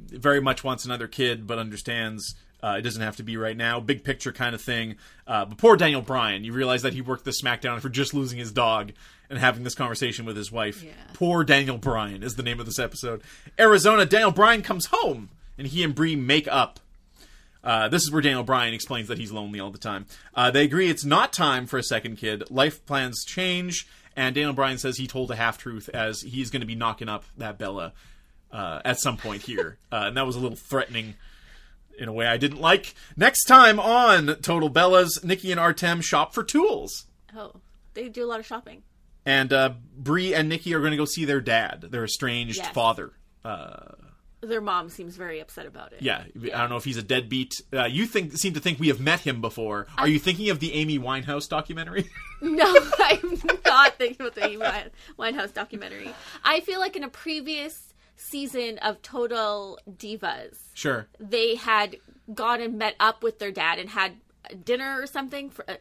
very 0.08 0.40
much 0.40 0.64
wants 0.64 0.86
another 0.86 1.08
kid, 1.08 1.46
but 1.46 1.58
understands 1.58 2.34
uh, 2.62 2.76
it 2.78 2.82
doesn't 2.82 3.02
have 3.02 3.16
to 3.16 3.22
be 3.22 3.36
right 3.36 3.56
now. 3.56 3.80
Big 3.80 4.04
picture 4.04 4.32
kind 4.32 4.54
of 4.54 4.60
thing. 4.60 4.96
Uh, 5.26 5.44
but 5.44 5.58
poor 5.58 5.76
Daniel 5.76 6.02
Bryan, 6.02 6.44
you 6.44 6.52
realize 6.52 6.82
that 6.82 6.92
he 6.92 7.00
worked 7.00 7.24
the 7.24 7.32
SmackDown 7.32 7.80
for 7.80 7.88
just 7.88 8.14
losing 8.14 8.38
his 8.38 8.52
dog 8.52 8.92
and 9.28 9.38
having 9.38 9.64
this 9.64 9.74
conversation 9.74 10.24
with 10.24 10.36
his 10.36 10.52
wife. 10.52 10.82
Yeah. 10.82 10.92
Poor 11.14 11.42
Daniel 11.42 11.78
Bryan 11.78 12.22
is 12.22 12.34
the 12.34 12.42
name 12.42 12.60
of 12.60 12.66
this 12.66 12.78
episode. 12.78 13.22
Arizona, 13.58 14.06
Daniel 14.06 14.30
Bryan 14.30 14.62
comes 14.62 14.86
home, 14.86 15.30
and 15.58 15.66
he 15.66 15.82
and 15.82 15.94
Brie 15.94 16.16
make 16.16 16.46
up. 16.48 16.78
Uh, 17.64 17.88
this 17.88 18.02
is 18.02 18.10
where 18.10 18.22
Daniel 18.22 18.42
Bryan 18.42 18.74
explains 18.74 19.08
that 19.08 19.18
he's 19.18 19.32
lonely 19.32 19.58
all 19.60 19.70
the 19.70 19.78
time. 19.78 20.06
Uh, 20.34 20.50
they 20.50 20.64
agree 20.64 20.88
it's 20.90 21.04
not 21.04 21.32
time 21.32 21.66
for 21.66 21.78
a 21.78 21.82
second 21.82 22.16
kid. 22.16 22.50
Life 22.50 22.84
plans 22.86 23.24
change, 23.24 23.86
and 24.16 24.34
Daniel 24.34 24.52
Bryan 24.52 24.78
says 24.78 24.98
he 24.98 25.06
told 25.06 25.30
a 25.30 25.36
half 25.36 25.58
truth 25.58 25.88
as 25.88 26.22
he's 26.22 26.50
going 26.50 26.60
to 26.60 26.66
be 26.66 26.74
knocking 26.74 27.08
up 27.08 27.24
that 27.38 27.58
Bella 27.58 27.92
uh, 28.52 28.80
at 28.84 29.00
some 29.00 29.16
point 29.16 29.42
here, 29.42 29.78
uh, 29.90 30.04
and 30.06 30.16
that 30.16 30.26
was 30.26 30.36
a 30.36 30.40
little 30.40 30.56
threatening 30.56 31.14
in 31.98 32.08
a 32.08 32.12
way 32.12 32.26
I 32.26 32.36
didn't 32.36 32.60
like. 32.60 32.94
Next 33.16 33.44
time 33.44 33.78
on 33.80 34.26
Total 34.42 34.70
Bellas, 34.70 35.22
Nikki 35.24 35.50
and 35.50 35.60
Artem 35.60 36.00
shop 36.00 36.34
for 36.34 36.42
tools. 36.44 37.06
Oh, 37.36 37.52
they 37.94 38.08
do 38.08 38.24
a 38.24 38.28
lot 38.28 38.40
of 38.40 38.46
shopping. 38.46 38.82
And 39.24 39.52
uh, 39.52 39.74
Brie 39.96 40.34
and 40.34 40.48
Nikki 40.48 40.74
are 40.74 40.80
going 40.80 40.90
to 40.90 40.96
go 40.96 41.04
see 41.04 41.24
their 41.24 41.40
dad, 41.40 41.82
their 41.90 42.04
estranged 42.04 42.56
Yes. 42.58 42.68
father. 42.72 43.12
Uh, 43.44 43.92
Their 44.40 44.60
mom 44.60 44.88
seems 44.88 45.14
very 45.16 45.38
upset 45.40 45.66
about 45.66 45.92
it. 45.92 46.02
Yeah, 46.02 46.24
I 46.36 46.58
don't 46.58 46.70
know 46.70 46.76
if 46.76 46.84
he's 46.84 46.96
a 46.96 47.02
deadbeat. 47.02 47.60
Uh, 47.72 47.84
you 47.84 48.06
think 48.06 48.32
seem 48.36 48.54
to 48.54 48.60
think 48.60 48.80
we 48.80 48.88
have 48.88 48.98
met 49.00 49.20
him 49.20 49.40
before. 49.40 49.86
Are 49.96 50.08
you 50.08 50.18
thinking 50.18 50.50
of 50.50 50.58
the 50.58 50.72
Amy 50.74 50.98
Winehouse 50.98 51.48
documentary? 51.48 52.08
No, 52.44 52.64
I'm 52.98 53.38
not 53.64 53.98
thinking 53.98 54.16
about 54.26 54.34
the 54.34 54.44
Amy 54.44 54.56
Winehouse 55.16 55.54
documentary. 55.54 56.12
I 56.42 56.58
feel 56.58 56.80
like 56.80 56.96
in 56.96 57.04
a 57.04 57.08
previous 57.08 57.91
season 58.16 58.78
of 58.78 59.02
Total 59.02 59.78
Divas, 59.90 60.56
sure. 60.74 61.06
they 61.18 61.56
had 61.56 61.96
gone 62.34 62.60
and 62.60 62.78
met 62.78 62.94
up 63.00 63.22
with 63.22 63.38
their 63.38 63.50
dad 63.52 63.78
and 63.78 63.88
had 63.90 64.12
dinner 64.64 65.00
or 65.00 65.06
something 65.06 65.50
for 65.50 65.68
uh, 65.68 65.74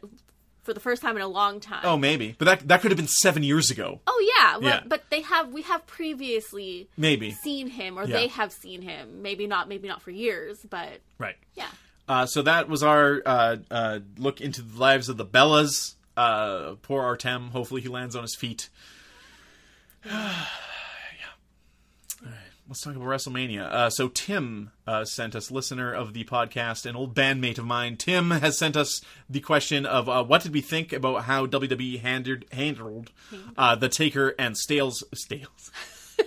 for 0.62 0.72
the 0.72 0.80
first 0.80 1.02
time 1.02 1.16
in 1.16 1.22
a 1.22 1.26
long 1.28 1.58
time. 1.58 1.80
Oh, 1.84 1.96
maybe, 1.96 2.36
but 2.38 2.44
that 2.44 2.68
that 2.68 2.80
could 2.82 2.90
have 2.92 2.98
been 2.98 3.08
seven 3.08 3.42
years 3.42 3.70
ago. 3.70 4.00
Oh, 4.06 4.32
yeah, 4.36 4.58
well, 4.58 4.68
Yeah. 4.68 4.82
but 4.86 5.02
they 5.10 5.22
have 5.22 5.52
we 5.52 5.62
have 5.62 5.84
previously 5.86 6.88
Maybe. 6.96 7.32
seen 7.32 7.68
him 7.68 7.98
or 7.98 8.04
Yeah. 8.04 8.16
they 8.16 8.26
have 8.28 8.52
seen 8.52 8.80
him. 8.82 9.22
Maybe 9.22 9.46
not, 9.48 9.68
maybe 9.68 9.88
not 9.88 10.02
for 10.02 10.10
years, 10.12 10.58
but 10.70 11.00
Right. 11.18 11.36
yeah. 11.54 11.66
Uh, 12.08 12.26
so 12.26 12.42
that 12.42 12.68
was 12.68 12.82
our 12.84 13.22
uh, 13.26 13.56
uh, 13.70 13.98
look 14.18 14.40
into 14.40 14.62
the 14.62 14.78
lives 14.78 15.08
of 15.08 15.16
the 15.16 15.26
Bellas. 15.26 15.94
Uh, 16.16 16.74
poor 16.82 17.02
Artem. 17.02 17.48
Hopefully, 17.50 17.80
he 17.80 17.88
lands 17.88 18.14
on 18.14 18.22
his 18.22 18.36
feet. 18.36 18.68
Let's 22.68 22.80
talk 22.80 22.94
about 22.94 23.08
WrestleMania. 23.08 23.64
Uh, 23.64 23.90
so 23.90 24.08
Tim 24.08 24.70
uh, 24.86 25.04
sent 25.04 25.34
us, 25.34 25.50
listener 25.50 25.92
of 25.92 26.14
the 26.14 26.24
podcast, 26.24 26.86
an 26.86 26.96
old 26.96 27.14
bandmate 27.14 27.58
of 27.58 27.64
mine. 27.64 27.96
Tim 27.96 28.30
has 28.30 28.56
sent 28.56 28.76
us 28.76 29.02
the 29.28 29.40
question 29.40 29.84
of 29.84 30.08
uh, 30.08 30.24
what 30.24 30.42
did 30.42 30.54
we 30.54 30.60
think 30.60 30.92
about 30.92 31.24
how 31.24 31.44
WWE 31.46 32.00
handled 32.00 32.44
handled 32.52 33.10
uh, 33.58 33.74
the 33.74 33.88
Taker 33.88 34.34
and 34.38 34.56
Stales 34.56 35.02
Stales. 35.12 35.70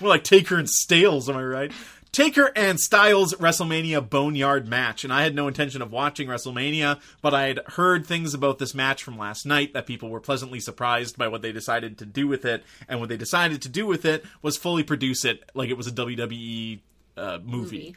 More 0.00 0.10
like 0.10 0.24
Taker 0.24 0.56
and 0.56 0.68
Stales, 0.68 1.28
am 1.28 1.36
I 1.36 1.42
right? 1.42 1.72
Taker 2.20 2.52
and 2.54 2.78
Styles 2.78 3.32
WrestleMania 3.36 4.06
Boneyard 4.06 4.68
match. 4.68 5.04
And 5.04 5.12
I 5.12 5.22
had 5.22 5.34
no 5.34 5.48
intention 5.48 5.80
of 5.80 5.90
watching 5.90 6.28
WrestleMania, 6.28 7.00
but 7.22 7.32
I 7.32 7.46
had 7.46 7.60
heard 7.64 8.04
things 8.04 8.34
about 8.34 8.58
this 8.58 8.74
match 8.74 9.02
from 9.02 9.16
last 9.16 9.46
night 9.46 9.72
that 9.72 9.86
people 9.86 10.10
were 10.10 10.20
pleasantly 10.20 10.60
surprised 10.60 11.16
by 11.16 11.28
what 11.28 11.40
they 11.40 11.50
decided 11.50 11.96
to 11.96 12.04
do 12.04 12.28
with 12.28 12.44
it. 12.44 12.62
And 12.90 13.00
what 13.00 13.08
they 13.08 13.16
decided 13.16 13.62
to 13.62 13.70
do 13.70 13.86
with 13.86 14.04
it 14.04 14.22
was 14.42 14.58
fully 14.58 14.82
produce 14.82 15.24
it 15.24 15.48
like 15.54 15.70
it 15.70 15.78
was 15.78 15.86
a 15.86 15.92
WWE 15.92 16.80
uh, 17.16 17.38
movie. 17.42 17.46
Movie. 17.46 17.96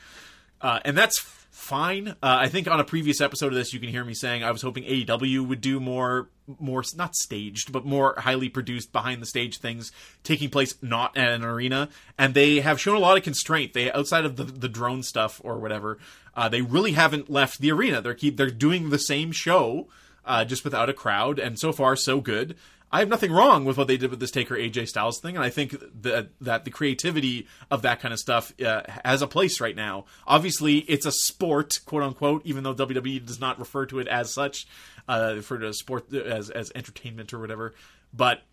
Uh, 0.61 0.79
and 0.85 0.97
that's 0.97 1.42
fine. 1.63 2.09
Uh, 2.09 2.13
I 2.21 2.49
think 2.49 2.67
on 2.67 2.79
a 2.79 2.83
previous 2.83 3.21
episode 3.21 3.47
of 3.47 3.53
this, 3.53 3.73
you 3.73 3.79
can 3.79 3.89
hear 3.89 4.03
me 4.03 4.13
saying 4.13 4.43
I 4.43 4.51
was 4.51 4.61
hoping 4.61 4.83
AEW 4.83 5.47
would 5.47 5.61
do 5.61 5.79
more, 5.79 6.29
more 6.59 6.83
not 6.95 7.15
staged, 7.15 7.71
but 7.71 7.85
more 7.85 8.15
highly 8.17 8.49
produced 8.49 8.91
behind 8.91 9.21
the 9.21 9.25
stage 9.25 9.57
things 9.57 9.91
taking 10.23 10.49
place 10.49 10.75
not 10.81 11.17
at 11.17 11.31
an 11.31 11.43
arena. 11.43 11.89
And 12.17 12.33
they 12.33 12.59
have 12.59 12.79
shown 12.79 12.95
a 12.95 12.99
lot 12.99 13.17
of 13.17 13.23
constraint. 13.23 13.73
They 13.73 13.91
outside 13.91 14.25
of 14.25 14.35
the 14.35 14.43
the 14.43 14.69
drone 14.69 15.03
stuff 15.03 15.39
or 15.43 15.57
whatever, 15.57 15.97
uh, 16.35 16.49
they 16.49 16.61
really 16.61 16.91
haven't 16.91 17.29
left 17.29 17.59
the 17.59 17.71
arena. 17.71 18.01
They're 18.01 18.13
keep 18.13 18.37
they're 18.37 18.49
doing 18.49 18.89
the 18.89 18.99
same 18.99 19.31
show, 19.31 19.87
uh, 20.25 20.45
just 20.45 20.63
without 20.63 20.89
a 20.89 20.93
crowd, 20.93 21.39
and 21.39 21.57
so 21.57 21.71
far 21.71 21.95
so 21.95 22.19
good. 22.19 22.55
I 22.93 22.99
have 22.99 23.09
nothing 23.09 23.31
wrong 23.31 23.65
with 23.65 23.75
what 23.75 23.87
they 23.87 23.97
did 23.97 24.11
with 24.11 24.19
this 24.19 24.29
Taker 24.29 24.55
AJ 24.55 24.87
Styles 24.87 25.19
thing, 25.19 25.35
and 25.35 25.43
I 25.43 25.49
think 25.49 25.75
that 26.03 26.29
that 26.41 26.63
the 26.63 26.69
creativity 26.69 27.47
of 27.71 27.81
that 27.81 27.99
kind 27.99 28.13
of 28.13 28.19
stuff 28.19 28.53
uh, 28.61 28.83
has 29.03 29.23
a 29.23 29.27
place 29.27 29.59
right 29.59 29.75
now. 29.75 30.05
Obviously, 30.27 30.77
it's 30.81 31.07
a 31.07 31.11
sport, 31.11 31.79
quote 31.87 32.03
unquote, 32.03 32.45
even 32.45 32.63
though 32.63 32.75
WWE 32.75 33.25
does 33.25 33.39
not 33.39 33.57
refer 33.57 33.87
to 33.87 33.97
it 33.97 34.07
as 34.07 34.31
such, 34.31 34.67
uh, 35.09 35.33
refer 35.35 35.57
to 35.57 35.73
sport 35.73 36.13
as 36.13 36.51
as 36.51 36.71
entertainment 36.75 37.33
or 37.33 37.39
whatever. 37.39 37.73
But 38.13 38.43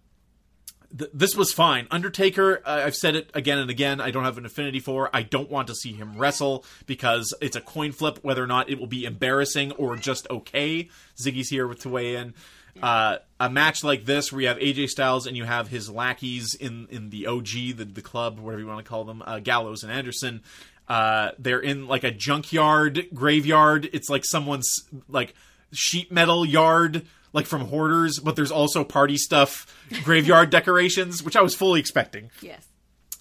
th- 0.96 1.10
this 1.12 1.36
was 1.36 1.52
fine. 1.52 1.86
Undertaker, 1.90 2.62
uh, 2.64 2.84
I've 2.86 2.96
said 2.96 3.16
it 3.16 3.30
again 3.34 3.58
and 3.58 3.68
again. 3.68 4.00
I 4.00 4.10
don't 4.10 4.24
have 4.24 4.38
an 4.38 4.46
affinity 4.46 4.80
for. 4.80 5.10
I 5.12 5.22
don't 5.22 5.50
want 5.50 5.68
to 5.68 5.74
see 5.74 5.92
him 5.92 6.16
wrestle 6.16 6.64
because 6.86 7.34
it's 7.42 7.56
a 7.56 7.60
coin 7.60 7.92
flip 7.92 8.20
whether 8.22 8.42
or 8.42 8.46
not 8.46 8.70
it 8.70 8.80
will 8.80 8.86
be 8.86 9.04
embarrassing 9.04 9.72
or 9.72 9.96
just 9.96 10.30
okay. 10.30 10.88
Ziggy's 11.18 11.50
here 11.50 11.68
to 11.68 11.88
weigh 11.90 12.16
in. 12.16 12.32
Uh, 12.82 13.18
a 13.38 13.48
match 13.50 13.82
like 13.84 14.04
this 14.04 14.30
where 14.32 14.42
you 14.42 14.48
have 14.48 14.58
AJ 14.58 14.88
Styles 14.88 15.26
and 15.26 15.36
you 15.36 15.44
have 15.44 15.68
his 15.68 15.88
lackeys 15.90 16.54
in 16.54 16.86
in 16.90 17.10
the 17.10 17.26
OC, 17.26 17.76
the 17.76 17.88
the 17.90 18.02
club, 18.02 18.38
whatever 18.38 18.60
you 18.60 18.66
want 18.68 18.84
to 18.84 18.88
call 18.88 19.04
them, 19.04 19.22
uh, 19.26 19.38
Gallows 19.40 19.82
and 19.82 19.92
Anderson. 19.92 20.42
Uh, 20.88 21.30
they're 21.38 21.60
in 21.60 21.86
like 21.86 22.02
a 22.04 22.10
junkyard 22.10 23.06
graveyard. 23.14 23.88
It's 23.92 24.10
like 24.10 24.24
someone's 24.24 24.68
like 25.08 25.34
sheet 25.72 26.10
metal 26.10 26.44
yard 26.44 27.06
like 27.32 27.46
from 27.46 27.66
hoarders 27.66 28.18
but 28.18 28.34
there's 28.34 28.50
also 28.50 28.82
party 28.82 29.16
stuff 29.16 29.72
graveyard 30.02 30.50
decorations 30.58 31.22
which 31.22 31.36
i 31.36 31.40
was 31.40 31.54
fully 31.54 31.78
expecting 31.78 32.28
Yes. 32.42 32.66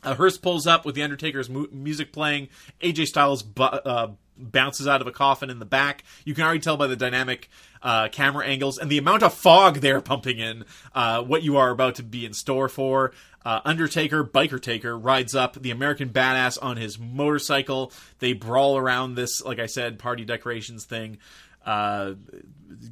A 0.03 0.15
hearse 0.15 0.38
pulls 0.38 0.67
up 0.67 0.85
with 0.85 0.95
the 0.95 1.03
undertaker's 1.03 1.49
mu- 1.49 1.67
music 1.71 2.12
playing 2.12 2.47
aj 2.81 3.05
styles 3.05 3.43
bu- 3.43 3.63
uh, 3.63 4.12
bounces 4.38 4.88
out 4.88 5.01
of 5.01 5.07
a 5.07 5.12
coffin 5.12 5.49
in 5.49 5.59
the 5.59 5.65
back 5.65 6.03
you 6.23 6.33
can 6.33 6.43
already 6.43 6.59
tell 6.59 6.77
by 6.77 6.88
the 6.88 6.95
dynamic 6.95 7.49
uh, 7.81 8.07
camera 8.09 8.45
angles 8.45 8.77
and 8.77 8.89
the 8.89 8.97
amount 8.97 9.23
of 9.23 9.33
fog 9.33 9.75
they're 9.75 10.01
pumping 10.01 10.39
in 10.39 10.65
uh, 10.95 11.21
what 11.21 11.43
you 11.43 11.57
are 11.57 11.69
about 11.69 11.95
to 11.95 12.03
be 12.03 12.25
in 12.25 12.33
store 12.33 12.69
for 12.69 13.12
uh, 13.45 13.62
Undertaker, 13.63 14.23
Biker 14.23 14.62
Taker, 14.62 14.97
rides 14.97 15.33
up 15.33 15.53
the 15.62 15.71
American 15.71 16.09
Badass 16.09 16.57
on 16.62 16.77
his 16.77 16.99
motorcycle. 16.99 17.91
They 18.19 18.33
brawl 18.33 18.77
around 18.77 19.15
this, 19.15 19.41
like 19.41 19.59
I 19.59 19.65
said, 19.65 19.97
party 19.97 20.25
decorations 20.25 20.85
thing. 20.85 21.17
Uh, 21.65 22.13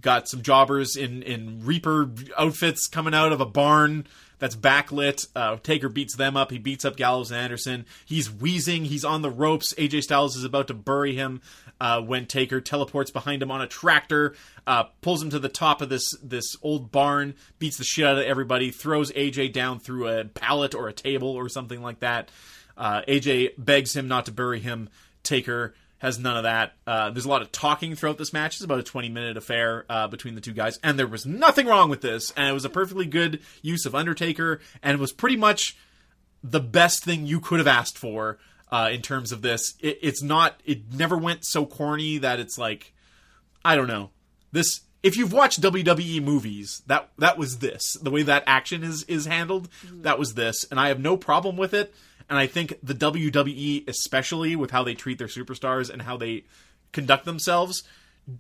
got 0.01 0.27
some 0.27 0.41
jobbers 0.41 0.95
in 0.95 1.23
in 1.23 1.65
Reaper 1.65 2.12
outfits 2.38 2.88
coming 2.88 3.13
out 3.13 3.32
of 3.32 3.41
a 3.41 3.45
barn 3.45 4.08
that's 4.39 4.56
backlit. 4.56 5.27
Uh, 5.36 5.58
Taker 5.58 5.89
beats 5.89 6.15
them 6.15 6.38
up. 6.38 6.51
He 6.51 6.60
beats 6.60 6.86
up 6.86 6.95
Gallows 6.95 7.32
and 7.32 7.39
Anderson. 7.39 7.86
He's 8.06 8.32
wheezing. 8.32 8.86
He's 8.86 9.06
on 9.06 9.21
the 9.21 9.32
ropes. 9.32 9.73
AJ 9.75 10.03
Styles 10.03 10.36
is 10.36 10.43
about 10.43 10.67
to 10.67 10.73
bury 10.73 11.15
him 11.15 11.41
uh, 11.80 12.01
when 12.01 12.25
Taker 12.25 12.62
teleports 12.62 13.12
behind 13.12 13.41
him 13.41 13.51
on 13.51 13.62
a 13.62 13.67
tractor, 13.67 14.36
uh, 14.65 14.86
pulls 15.01 15.21
him 15.21 15.30
to 15.30 15.39
the 15.39 15.49
top 15.49 15.82
of 15.82 15.89
this 15.89 16.15
this 16.21 16.56
old 16.62 16.91
barn, 16.91 17.36
beats 17.60 17.77
the 17.77 17.84
shit 17.84 18.06
out 18.06 18.17
of 18.17 18.25
everybody, 18.25 18.71
throws 18.71 19.12
AJ 19.12 19.53
down 19.53 19.80
through 19.80 20.08
a 20.08 20.25
pallet 20.25 20.75
or 20.75 20.88
a 20.88 20.93
table 20.93 21.30
or 21.30 21.49
something 21.49 21.82
like 21.82 21.99
that. 21.99 22.30
Uh, 22.75 23.01
AJ 23.08 23.51
begs 23.58 23.95
him 23.95 24.08
not 24.08 24.25
to 24.25 24.32
bury 24.32 24.60
him. 24.60 24.89
Taker 25.23 25.73
has 26.00 26.20
none 26.20 26.38
of 26.38 26.44
that. 26.44 26.74
Uh, 26.86 27.10
there's 27.10 27.26
a 27.26 27.30
lot 27.30 27.42
of 27.42 27.52
talking 27.52 27.96
throughout 27.96 28.18
this 28.18 28.34
match. 28.34 28.56
It's 28.56 28.64
about 28.64 28.80
a 28.80 28.84
20 28.84 29.10
minute 29.10 29.38
affair 29.38 29.86
uh, 29.90 30.08
between 30.08 30.36
the 30.36 30.42
two 30.42 30.54
guys, 30.54 30.78
and 30.84 30.98
there 30.98 31.08
was 31.08 31.26
nothing 31.26 31.68
wrong 31.68 31.90
with 31.90 32.02
this. 32.02 32.32
And 32.38 32.48
it 32.48 32.54
was 32.54 32.66
a 32.66 32.70
perfectly 32.70 33.06
good 33.06 33.42
use 33.62 33.86
of 33.86 33.96
Undertaker, 33.96 34.60
and 34.84 34.94
it 34.94 35.00
was 35.00 35.12
pretty 35.12 35.38
much 35.38 35.78
the 36.44 36.60
best 36.60 37.04
thing 37.04 37.26
you 37.26 37.40
could 37.40 37.60
have 37.60 37.68
asked 37.68 37.98
for 37.98 38.38
uh, 38.72 38.90
in 38.92 39.02
terms 39.02 39.32
of 39.32 39.42
this. 39.42 39.74
It, 39.80 40.00
it's 40.02 40.22
not. 40.22 40.62
It 40.66 40.94
never 40.94 41.18
went 41.18 41.46
so 41.46 41.66
corny 41.66 42.18
that 42.20 42.40
it's 42.40 42.58
like, 42.58 42.94
I 43.66 43.76
don't 43.76 43.88
know. 43.88 44.12
This 44.52 44.82
if 45.04 45.16
you've 45.16 45.34
watched 45.34 45.62
WWE 45.62 46.24
movies, 46.24 46.82
that 46.88 47.10
that 47.18 47.38
was 47.38 47.60
this. 47.60 47.94
The 48.02 48.12
way 48.12 48.24
that 48.24 48.44
action 48.46 48.84
is 48.84 49.04
is 49.04 49.26
handled, 49.26 49.70
that 49.92 50.20
was 50.20 50.34
this, 50.34 50.66
and 50.70 50.80
I 50.80 50.90
have 50.90 51.00
no 51.00 51.18
problem 51.18 51.58
with 51.58 51.74
it. 51.74 51.94
And 52.30 52.38
I 52.38 52.48
think 52.48 52.78
the 52.84 52.94
WWE, 52.94 53.88
especially 53.88 54.56
with 54.56 54.72
how 54.72 54.84
they 54.84 54.94
treat 54.94 55.18
their 55.18 55.28
superstars 55.28 55.90
and 55.90 56.02
how 56.02 56.18
they 56.18 56.44
conduct 56.92 57.26
themselves, 57.26 57.84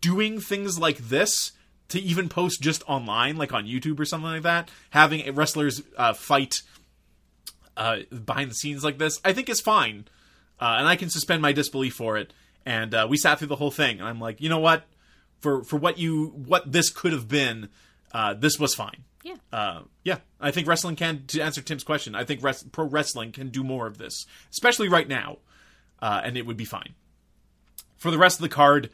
doing 0.01 0.39
things 0.39 0.77
like 0.77 0.97
this 0.97 1.53
to 1.89 1.99
even 1.99 2.27
post 2.27 2.61
just 2.61 2.83
online, 2.87 3.37
like 3.37 3.53
on 3.53 3.65
YouTube 3.65 3.99
or 3.99 4.05
something 4.05 4.29
like 4.29 4.41
that, 4.43 4.69
having 4.89 5.33
wrestlers 5.33 5.81
uh, 5.97 6.13
fight 6.13 6.61
uh, 7.77 7.99
behind 8.25 8.51
the 8.51 8.55
scenes 8.55 8.83
like 8.83 8.97
this, 8.97 9.21
I 9.23 9.33
think 9.33 9.49
is 9.49 9.61
fine, 9.61 10.05
uh, 10.59 10.75
and 10.79 10.87
I 10.87 10.95
can 10.95 11.09
suspend 11.09 11.41
my 11.41 11.53
disbelief 11.53 11.93
for 11.93 12.17
it. 12.17 12.33
And 12.65 12.93
uh, 12.93 13.07
we 13.09 13.17
sat 13.17 13.39
through 13.39 13.47
the 13.47 13.55
whole 13.55 13.71
thing, 13.71 13.99
and 13.99 14.07
I'm 14.07 14.19
like, 14.19 14.41
you 14.41 14.49
know 14.49 14.59
what? 14.59 14.83
For 15.39 15.63
for 15.63 15.77
what 15.77 15.97
you 15.97 16.33
what 16.35 16.69
this 16.69 16.89
could 16.89 17.13
have 17.13 17.29
been, 17.29 17.69
uh, 18.11 18.33
this 18.33 18.59
was 18.59 18.73
fine. 18.73 19.03
Yeah. 19.23 19.35
Uh, 19.51 19.81
yeah, 20.03 20.19
I 20.39 20.51
think 20.51 20.67
wrestling 20.67 20.95
can. 20.95 21.25
To 21.27 21.41
answer 21.41 21.61
Tim's 21.61 21.83
question, 21.83 22.15
I 22.15 22.23
think 22.23 22.43
res- 22.43 22.63
pro 22.63 22.85
wrestling 22.85 23.31
can 23.31 23.49
do 23.49 23.63
more 23.63 23.87
of 23.87 23.97
this, 23.97 24.25
especially 24.51 24.89
right 24.89 25.07
now, 25.07 25.37
uh, 26.01 26.21
and 26.23 26.37
it 26.37 26.45
would 26.45 26.57
be 26.57 26.65
fine. 26.65 26.93
For 27.97 28.11
the 28.11 28.17
rest 28.17 28.37
of 28.37 28.43
the 28.43 28.49
card, 28.49 28.89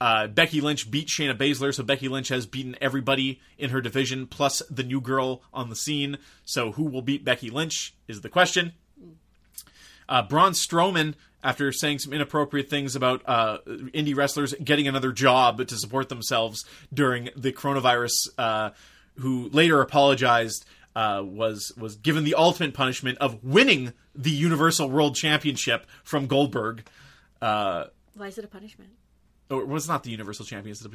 uh, 0.00 0.26
Becky 0.28 0.60
Lynch 0.60 0.90
beat 0.90 1.08
Shayna 1.08 1.36
Baszler, 1.36 1.74
so 1.74 1.82
Becky 1.82 2.08
Lynch 2.08 2.28
has 2.28 2.46
beaten 2.46 2.76
everybody 2.80 3.40
in 3.56 3.70
her 3.70 3.80
division, 3.80 4.26
plus 4.26 4.62
the 4.70 4.82
new 4.82 5.00
girl 5.00 5.42
on 5.52 5.70
the 5.70 5.76
scene. 5.76 6.18
So 6.44 6.72
who 6.72 6.84
will 6.84 7.02
beat 7.02 7.24
Becky 7.24 7.50
Lynch 7.50 7.94
is 8.06 8.20
the 8.20 8.28
question. 8.28 8.72
Uh, 10.08 10.22
Braun 10.22 10.52
Strowman, 10.52 11.14
after 11.42 11.70
saying 11.72 11.98
some 12.00 12.12
inappropriate 12.12 12.70
things 12.70 12.96
about 12.96 13.22
uh, 13.26 13.58
indie 13.66 14.16
wrestlers 14.16 14.54
getting 14.62 14.88
another 14.88 15.12
job 15.12 15.66
to 15.66 15.76
support 15.76 16.08
themselves 16.08 16.64
during 16.92 17.30
the 17.36 17.52
coronavirus, 17.52 18.14
uh, 18.38 18.70
who 19.18 19.48
later 19.50 19.80
apologized, 19.80 20.64
uh, 20.96 21.22
was 21.24 21.72
was 21.76 21.96
given 21.96 22.24
the 22.24 22.34
ultimate 22.34 22.74
punishment 22.74 23.18
of 23.18 23.42
winning 23.44 23.92
the 24.14 24.30
Universal 24.30 24.90
World 24.90 25.14
Championship 25.14 25.86
from 26.02 26.26
Goldberg. 26.26 26.86
Uh, 27.40 27.84
Why 28.14 28.28
is 28.28 28.38
it 28.38 28.44
a 28.44 28.48
punishment? 28.48 28.90
or 29.50 29.62
it 29.62 29.68
was 29.68 29.88
not 29.88 30.02
the 30.02 30.10
Universal 30.10 30.44
Championship? 30.44 30.92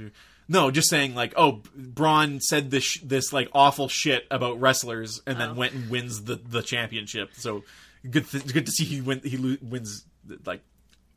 No, 0.47 0.71
just 0.71 0.89
saying 0.89 1.15
like, 1.15 1.33
oh, 1.35 1.61
Braun 1.75 2.39
said 2.41 2.71
this 2.71 2.83
sh- 2.83 2.99
this 3.03 3.33
like 3.33 3.49
awful 3.53 3.87
shit 3.87 4.27
about 4.29 4.59
wrestlers, 4.59 5.21
and 5.25 5.39
then 5.39 5.55
went 5.55 5.73
and 5.73 5.89
wins 5.89 6.23
the 6.23 6.35
the 6.35 6.61
championship. 6.61 7.31
So 7.33 7.63
good, 8.09 8.29
th- 8.29 8.51
good 8.51 8.65
to 8.65 8.71
see 8.71 8.83
he 8.83 9.01
win 9.01 9.21
he 9.23 9.37
lo- 9.37 9.57
wins 9.61 10.05
like 10.45 10.61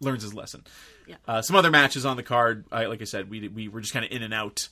learns 0.00 0.22
his 0.22 0.34
lesson. 0.34 0.64
Yeah. 1.06 1.16
Uh, 1.26 1.42
some 1.42 1.56
other 1.56 1.70
matches 1.70 2.06
on 2.06 2.16
the 2.16 2.22
card. 2.22 2.64
I, 2.72 2.86
like 2.86 3.00
I 3.02 3.04
said, 3.04 3.30
we 3.30 3.48
we 3.48 3.68
were 3.68 3.80
just 3.80 3.92
kind 3.92 4.04
of 4.04 4.10
in 4.10 4.22
and 4.22 4.32
out. 4.34 4.68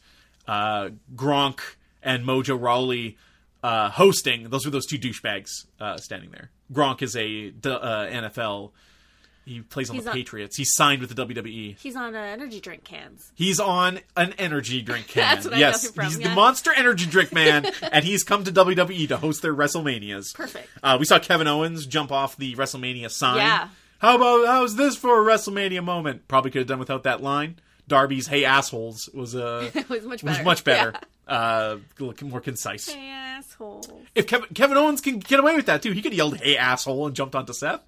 Uh, 0.46 0.90
Gronk 1.14 1.60
and 2.04 2.24
Mojo 2.24 2.60
Rawley 2.60 3.16
uh, 3.62 3.90
hosting. 3.90 4.50
Those 4.50 4.64
were 4.64 4.70
those 4.70 4.86
two 4.86 4.98
douchebags 4.98 5.66
uh, 5.80 5.96
standing 5.96 6.30
there. 6.30 6.50
Gronk 6.72 7.02
is 7.02 7.16
a 7.16 7.48
uh, 7.48 8.06
NFL. 8.06 8.72
He 9.46 9.60
plays 9.60 9.90
on 9.90 9.96
He's 9.96 10.04
the 10.04 10.10
on- 10.10 10.16
Patriots. 10.16 10.56
He's 10.56 10.74
signed 10.74 11.02
with 11.02 11.14
the 11.14 11.26
WWE. 11.26 11.78
He's 11.78 11.96
on 11.96 12.14
uh, 12.14 12.18
energy 12.18 12.60
drink 12.60 12.84
cans. 12.84 13.30
He's 13.34 13.60
on 13.60 14.00
an 14.16 14.32
energy 14.38 14.80
drink 14.80 15.08
can. 15.08 15.34
That's 15.34 15.44
what 15.44 15.54
I 15.54 15.56
know 15.58 15.66
yes, 15.66 15.90
from, 15.90 16.04
he's 16.06 16.18
the. 16.18 16.30
Monster 16.30 16.72
Energy 16.72 17.06
Drink 17.06 17.32
Man, 17.34 17.70
and 17.92 18.04
he's 18.04 18.22
come 18.22 18.44
to 18.44 18.52
WWE 18.52 19.08
to 19.08 19.18
host 19.18 19.42
their 19.42 19.54
WrestleManias. 19.54 20.34
Perfect. 20.34 20.68
Uh, 20.82 20.96
we 20.98 21.04
saw 21.04 21.18
Kevin 21.18 21.46
Owens 21.46 21.86
jump 21.86 22.10
off 22.10 22.36
the 22.36 22.54
WrestleMania 22.56 23.10
sign. 23.10 23.36
Yeah. 23.36 23.68
How 23.98 24.16
about 24.16 24.46
how's 24.46 24.76
this 24.76 24.96
for 24.96 25.20
a 25.20 25.32
WrestleMania 25.32 25.82
moment? 25.84 26.26
Probably 26.28 26.50
could 26.50 26.60
have 26.60 26.68
done 26.68 26.78
without 26.78 27.02
that 27.04 27.22
line. 27.22 27.56
Darby's 27.86 28.26
"Hey 28.26 28.44
assholes" 28.44 29.08
was 29.12 29.34
uh, 29.34 29.70
was 29.88 30.04
much 30.04 30.22
was 30.22 30.42
much 30.42 30.64
better. 30.64 30.94
Uh, 31.26 31.78
more 32.22 32.40
concise. 32.40 32.94
Assholes. 32.94 33.88
If 34.14 34.26
Kevin, 34.26 34.48
Kevin 34.54 34.76
Owens 34.76 35.00
can 35.00 35.18
get 35.18 35.40
away 35.40 35.56
with 35.56 35.66
that 35.66 35.82
too, 35.82 35.92
he 35.92 36.02
could 36.02 36.12
have 36.12 36.16
yelled 36.16 36.36
"Hey 36.36 36.56
asshole" 36.56 37.06
and 37.06 37.16
jumped 37.16 37.34
onto 37.34 37.52
Seth. 37.52 37.80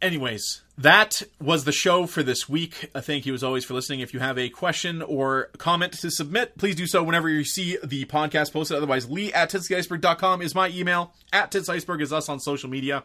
Anyways, 0.00 0.62
that 0.78 1.22
was 1.40 1.62
the 1.62 1.70
show 1.70 2.06
for 2.06 2.24
this 2.24 2.48
week. 2.48 2.90
Uh, 2.92 3.00
thank 3.00 3.24
you 3.24 3.34
as 3.34 3.44
always 3.44 3.64
for 3.64 3.74
listening. 3.74 4.00
If 4.00 4.12
you 4.12 4.18
have 4.18 4.36
a 4.36 4.48
question 4.48 5.00
or 5.00 5.50
comment 5.58 5.92
to 6.00 6.10
submit, 6.10 6.58
please 6.58 6.74
do 6.74 6.88
so 6.88 7.04
whenever 7.04 7.28
you 7.28 7.44
see 7.44 7.78
the 7.84 8.04
podcast 8.06 8.52
posted. 8.52 8.76
Otherwise, 8.76 9.08
lee 9.08 9.32
at 9.32 9.52
titstheiceberg.com 9.52 10.42
is 10.42 10.56
my 10.56 10.70
email. 10.70 11.14
At 11.32 11.52
titstheIceberg 11.52 12.02
is 12.02 12.12
us 12.12 12.28
on 12.28 12.40
social 12.40 12.68
media. 12.68 13.04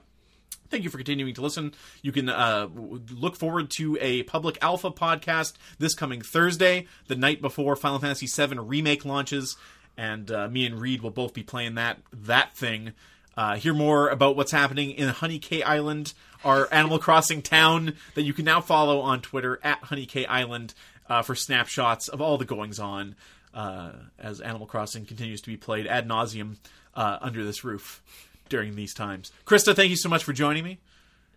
Thank 0.70 0.84
you 0.84 0.90
for 0.90 0.98
continuing 0.98 1.34
to 1.36 1.42
listen. 1.42 1.74
You 2.02 2.12
can 2.12 2.28
uh, 2.28 2.68
look 2.76 3.38
forward 3.38 3.70
to 3.78 3.98
a 4.02 4.24
public 4.24 4.58
alpha 4.62 4.92
podcast 4.92 5.54
this 5.80 5.94
coming 5.94 6.22
Thursday, 6.22 6.88
the 7.08 7.16
night 7.16 7.42
before 7.42 7.76
Final 7.76 8.00
Fantasy 8.00 8.28
VII 8.28 8.60
remake 8.60 9.06
launches, 9.06 9.56
and 9.96 10.30
uh, 10.30 10.50
me 10.50 10.66
and 10.66 10.80
Reed 10.80 11.02
will 11.02 11.12
both 11.12 11.34
be 11.34 11.44
playing 11.44 11.76
that 11.76 12.00
that 12.12 12.56
thing. 12.56 12.92
Uh, 13.38 13.56
hear 13.56 13.74
more 13.74 14.10
about 14.10 14.36
what's 14.36 14.52
happening 14.52 14.92
in 14.92 15.08
Honey 15.10 15.40
K 15.40 15.64
Island, 15.64 16.14
our 16.44 16.68
Animal 16.72 17.00
Crossing 17.00 17.42
town 17.42 17.94
that 18.16 18.24
you 18.24 18.34
can 18.34 18.46
now 18.46 18.60
follow 18.60 19.00
on 19.00 19.22
Twitter 19.22 19.60
at 19.64 19.80
Honey 19.84 20.06
K 20.06 20.26
Island 20.26 20.74
uh, 21.08 21.22
for 21.22 21.36
snapshots 21.36 22.08
of 22.10 22.20
all 22.20 22.38
the 22.38 22.46
goings 22.46 22.80
on 22.80 23.16
uh, 23.54 23.92
as 24.20 24.42
Animal 24.42 24.68
Crossing 24.68 25.06
continues 25.06 25.40
to 25.42 25.50
be 25.50 25.58
played 25.58 25.88
ad 25.88 26.08
nauseum 26.08 26.58
uh, 26.96 27.20
under 27.22 27.46
this 27.46 27.64
roof 27.64 28.02
during 28.50 28.76
these 28.76 28.94
times. 28.94 29.32
Krista, 29.46 29.76
thank 29.76 29.90
you 29.90 29.98
so 29.98 30.10
much 30.10 30.24
for 30.24 30.34
joining 30.34 30.64
me. 30.64 30.80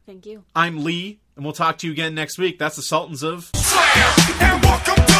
Thank 0.06 0.26
you. 0.26 0.44
I'm 0.56 0.82
Lee, 0.84 1.18
and 1.36 1.44
we'll 1.44 1.54
talk 1.54 1.78
to 1.78 1.86
you 1.86 1.92
again 1.92 2.14
next 2.14 2.38
week. 2.38 2.58
That's 2.58 2.76
the 2.76 2.82
Sultans 2.82 3.22
of. 3.22 3.50
Slam 3.54 4.40
and 4.40 4.62
welcome 4.64 5.06
to 5.06 5.19